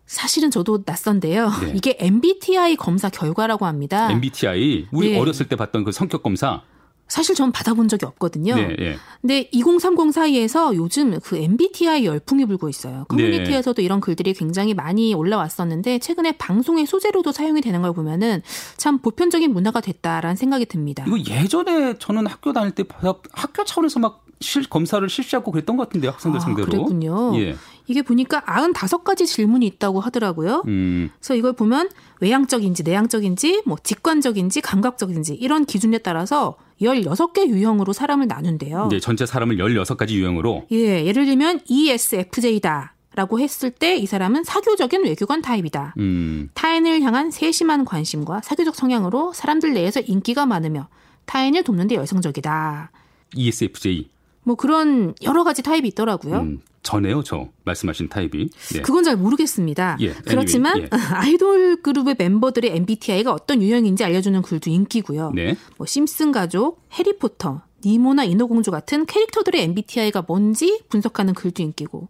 사실은 0.05 0.49
저도 0.49 0.83
낯선데요. 0.85 1.49
네. 1.61 1.73
이게 1.75 1.97
MBTI 1.99 2.77
검사 2.77 3.09
결과라고 3.09 3.65
합니다. 3.65 4.09
MBTI 4.09 4.87
우리 4.91 5.11
네. 5.11 5.19
어렸을 5.19 5.47
때 5.47 5.55
봤던 5.55 5.83
그 5.83 5.91
성격 5.91 6.23
검사. 6.23 6.63
사실 7.07 7.35
전 7.35 7.51
받아본 7.51 7.87
적이 7.87 8.05
없거든요. 8.05 8.55
네, 8.55 8.75
네. 8.77 8.97
근데 9.21 9.49
2030 9.51 10.13
사이에서 10.13 10.75
요즘 10.75 11.19
그 11.19 11.37
MBTI 11.37 12.05
열풍이 12.05 12.45
불고 12.45 12.69
있어요. 12.69 13.05
커뮤니티에서도 13.07 13.75
네. 13.75 13.83
이런 13.83 14.01
글들이 14.01 14.33
굉장히 14.33 14.73
많이 14.73 15.13
올라왔었는데 15.13 15.99
최근에 15.99 16.33
방송의 16.33 16.85
소재로도 16.85 17.31
사용이 17.31 17.61
되는 17.61 17.81
걸 17.81 17.93
보면은 17.93 18.41
참 18.75 18.99
보편적인 18.99 19.51
문화가 19.51 19.81
됐다라는 19.81 20.35
생각이 20.35 20.65
듭니다. 20.65 21.05
이거 21.07 21.17
예전에 21.17 21.97
저는 21.97 22.27
학교 22.27 22.51
다닐 22.53 22.71
때 22.71 22.83
학교 23.31 23.63
차원에서 23.63 23.99
막 23.99 24.25
실, 24.39 24.69
검사를 24.69 25.07
실시하고 25.09 25.51
그랬던 25.51 25.77
것 25.77 25.87
같은데요, 25.87 26.11
학생들 26.11 26.37
아, 26.37 26.41
상대로. 26.41 26.67
그랬군요. 26.67 27.39
예. 27.39 27.55
이게 27.87 28.01
보니까 28.01 28.41
95가지 28.41 29.25
질문이 29.25 29.65
있다고 29.65 29.99
하더라고요. 30.01 30.63
음. 30.67 31.09
그래서 31.19 31.35
이걸 31.35 31.53
보면 31.53 31.89
외향적인지 32.19 32.83
내향적인지 32.83 33.63
뭐 33.65 33.77
직관적인지 33.81 34.61
감각적인지 34.61 35.35
이런 35.35 35.65
기준에 35.65 35.97
따라서 35.97 36.57
16개 36.81 37.47
유형으로 37.47 37.93
사람을 37.93 38.27
나눈대요. 38.27 38.87
네, 38.91 38.99
전체 38.99 39.25
사람을 39.25 39.57
16가지 39.57 40.11
유형으로. 40.11 40.67
예, 40.71 41.05
예를 41.05 41.25
들면 41.25 41.61
ESFJ다. 41.67 42.93
라고 43.15 43.39
했을 43.39 43.71
때 43.71 43.97
이 43.97 44.05
사람은 44.05 44.43
사교적인 44.43 45.03
외교관 45.05 45.41
타입이다. 45.41 45.95
음. 45.97 46.49
타인을 46.53 47.01
향한 47.01 47.31
세심한 47.31 47.83
관심과 47.83 48.41
사교적 48.43 48.75
성향으로 48.75 49.33
사람들 49.33 49.73
내에서 49.73 50.01
인기가 50.01 50.45
많으며 50.45 50.87
타인을 51.25 51.63
돕는 51.63 51.87
데 51.87 51.95
열성적이다. 51.95 52.91
ESFJ. 53.35 54.09
뭐 54.43 54.53
그런 54.55 55.15
여러 55.23 55.43
가지 55.43 55.63
타입이 55.63 55.87
있더라고요. 55.89 56.37
음, 56.41 56.61
전에요, 56.87 57.21
저 57.23 57.49
말씀하신 57.65 58.07
타입이. 58.07 58.49
네. 58.73 58.81
그건 58.81 59.03
잘 59.03 59.17
모르겠습니다. 59.17 59.97
예, 59.99 60.13
그렇지만 60.13 60.79
예. 60.83 60.89
아이돌 61.11 61.81
그룹의 61.81 62.15
멤버들의 62.17 62.73
MBTI가 62.77 63.33
어떤 63.33 63.61
유형인지 63.61 64.05
알려주는 64.05 64.41
글도 64.41 64.69
인기고요. 64.69 65.33
네. 65.35 65.57
뭐 65.77 65.85
심슨 65.85 66.31
가족, 66.31 66.81
해리포터, 66.93 67.61
니모나 67.85 68.23
인어공주 68.23 68.71
같은 68.71 69.05
캐릭터들의 69.05 69.61
MBTI가 69.63 70.23
뭔지 70.27 70.81
분석하는 70.87 71.33
글도 71.33 71.61
인기고 71.61 72.07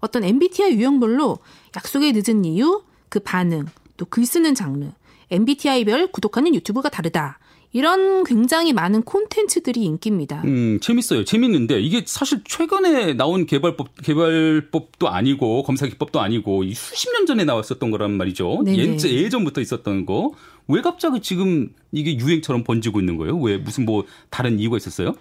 어떤 0.00 0.24
MBTI 0.24 0.74
유형별로 0.74 1.38
약속에 1.74 2.12
늦은 2.12 2.44
이유, 2.44 2.82
그 3.08 3.20
반응, 3.20 3.64
또 3.96 4.04
글 4.04 4.26
쓰는 4.26 4.54
장르, 4.54 4.90
MBTI별 5.30 6.08
구독하는 6.12 6.54
유튜브가 6.54 6.90
다르다. 6.90 7.38
이런 7.72 8.24
굉장히 8.24 8.72
많은 8.72 9.02
콘텐츠들이 9.02 9.84
인기입니다. 9.84 10.42
음, 10.44 10.80
재밌어요. 10.80 11.24
재밌는데 11.24 11.80
이게 11.80 12.02
사실 12.04 12.42
최근에 12.44 13.14
나온 13.14 13.46
개발법 13.46 14.02
개발법도 14.02 15.08
아니고 15.08 15.62
검사 15.62 15.86
기법도 15.86 16.20
아니고 16.20 16.64
수십 16.74 17.12
년 17.12 17.26
전에 17.26 17.44
나왔었던 17.44 17.90
거란 17.90 18.12
말이죠. 18.12 18.64
예, 18.66 18.72
예전부터 18.72 19.60
있었던 19.60 20.04
거. 20.04 20.32
왜 20.66 20.82
갑자기 20.82 21.20
지금 21.20 21.72
이게 21.92 22.16
유행처럼 22.18 22.64
번지고 22.64 22.98
있는 22.98 23.16
거예요? 23.16 23.38
왜 23.38 23.56
무슨 23.56 23.84
뭐 23.84 24.04
다른 24.30 24.58
이유가 24.58 24.76
있었어요? 24.76 25.14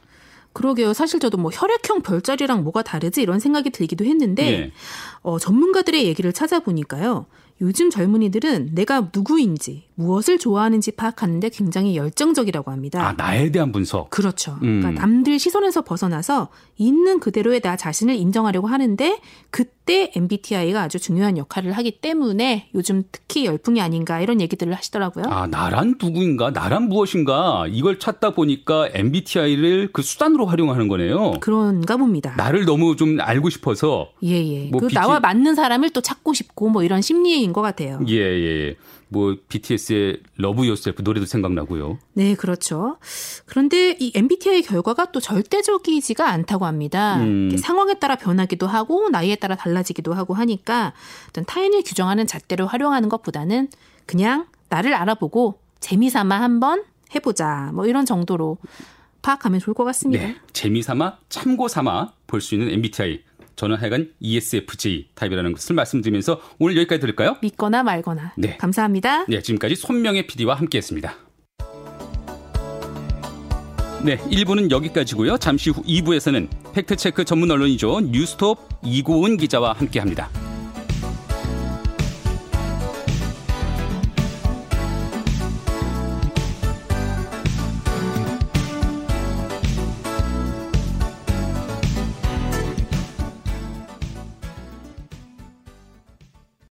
그러게요. 0.53 0.93
사실 0.93 1.19
저도 1.19 1.38
뭐 1.38 1.51
혈액형 1.53 2.01
별자리랑 2.01 2.63
뭐가 2.63 2.81
다르지 2.81 3.21
이런 3.21 3.39
생각이 3.39 3.69
들기도 3.69 4.05
했는데 4.05 4.43
네. 4.43 4.71
어, 5.21 5.38
전문가들의 5.38 6.05
얘기를 6.05 6.33
찾아보니까요. 6.33 7.27
요즘 7.61 7.89
젊은이들은 7.89 8.69
내가 8.73 9.09
누구인지 9.13 9.89
무엇을 9.99 10.37
좋아하는지 10.37 10.93
파악하는데 10.93 11.49
굉장히 11.49 11.97
열정적이라고 11.97 12.71
합니다. 12.71 13.05
아, 13.05 13.13
나에 13.13 13.51
대한 13.51 13.73
분석. 13.73 14.09
그렇죠. 14.09 14.57
음. 14.63 14.79
그러니까 14.79 15.01
남들 15.01 15.37
시선에서 15.37 15.81
벗어나서 15.81 16.47
있는 16.77 17.19
그대로의 17.19 17.59
나 17.59 17.75
자신을 17.75 18.15
인정하려고 18.15 18.67
하는데 18.67 19.19
그때 19.49 20.11
MBTI가 20.15 20.83
아주 20.83 20.99
중요한 20.99 21.37
역할을 21.37 21.73
하기 21.73 21.99
때문에 21.99 22.69
요즘 22.75 23.03
특히 23.11 23.45
열풍이 23.45 23.81
아닌가 23.81 24.21
이런 24.21 24.39
얘기들을 24.39 24.73
하시더라고요. 24.73 25.25
아, 25.27 25.47
나란 25.47 25.95
누구인가? 26.01 26.53
나란 26.53 26.87
무엇인가? 26.87 27.65
이걸 27.69 27.99
찾다 27.99 28.33
보니까 28.33 28.87
MBTI를 28.93 29.89
그 29.91 30.01
수단으로 30.01 30.45
활용하는 30.45 30.87
거네요. 30.87 31.33
그런가 31.41 31.97
봅니다. 31.97 32.33
나를 32.37 32.63
너무 32.63 32.95
좀 32.95 33.17
알고 33.19 33.49
싶어서 33.49 34.11
예, 34.23 34.29
예. 34.29 34.69
뭐그 34.69 34.87
BT... 34.87 34.95
나와 34.95 35.19
맞는 35.19 35.55
사람을 35.55 35.89
또 35.89 35.99
찾고 35.99 36.33
싶고 36.33 36.69
뭐 36.69 36.83
이런 36.83 37.01
심리인 37.01 37.48
단계인 37.49 37.53
것 37.53 37.62
같아요. 37.62 37.99
예, 38.07 38.15
예. 38.15 38.75
뭐 39.07 39.35
BTS의 39.49 40.21
Love 40.38 40.67
Yourself 40.67 41.01
노래도 41.01 41.25
생각나고요. 41.25 41.97
네, 42.13 42.35
그렇죠. 42.35 42.97
그런데 43.45 43.95
이 43.99 44.12
MBTI 44.15 44.62
결과가 44.62 45.12
또 45.12 45.19
절대적이지가 45.19 46.29
않다고 46.29 46.65
합니다. 46.65 47.17
음. 47.17 47.55
상황에 47.57 47.95
따라 47.95 48.15
변하기도 48.15 48.67
하고 48.67 49.09
나이에 49.09 49.35
따라 49.35 49.55
달라지기도 49.55 50.13
하고 50.13 50.33
하니까 50.35 50.93
어떤 51.29 51.45
타인을 51.45 51.83
규정하는 51.83 52.27
잣대를 52.27 52.67
활용하는 52.67 53.09
것보다는 53.09 53.69
그냥 54.05 54.45
나를 54.69 54.93
알아보고 54.93 55.59
재미삼아 55.79 56.39
한번 56.41 56.83
해보자. 57.15 57.71
뭐 57.73 57.85
이런 57.88 58.05
정도로 58.05 58.57
파악하면 59.21 59.59
좋을 59.59 59.73
것 59.73 59.83
같습니다. 59.83 60.25
네, 60.27 60.35
재미삼아 60.53 61.17
참고삼아 61.29 62.13
볼 62.27 62.41
수 62.41 62.55
있는 62.55 62.69
MBTI 62.69 63.23
저는 63.59 63.75
하여간 63.75 64.13
ESFJ 64.21 65.09
타입이라는 65.15 65.51
것을 65.51 65.75
말씀드리면서 65.75 66.39
오늘 66.59 66.77
여기까지 66.77 67.01
들을까요? 67.01 67.35
믿거나 67.41 67.83
말거나. 67.83 68.31
네. 68.37 68.55
감사합니다. 68.55 69.25
네, 69.25 69.41
지금까지 69.41 69.75
손명의 69.75 70.27
PD와 70.27 70.55
함께했습니다. 70.55 71.13
네, 74.05 74.17
1부는 74.17 74.71
여기까지고요. 74.71 75.39
잠시 75.39 75.71
후 75.71 75.83
2부에서는 75.83 76.47
팩트체크 76.73 77.25
전문 77.25 77.51
언론이죠. 77.51 77.99
뉴스톱 77.99 78.59
이고은 78.81 79.35
기자와 79.35 79.73
함께합니다. 79.73 80.29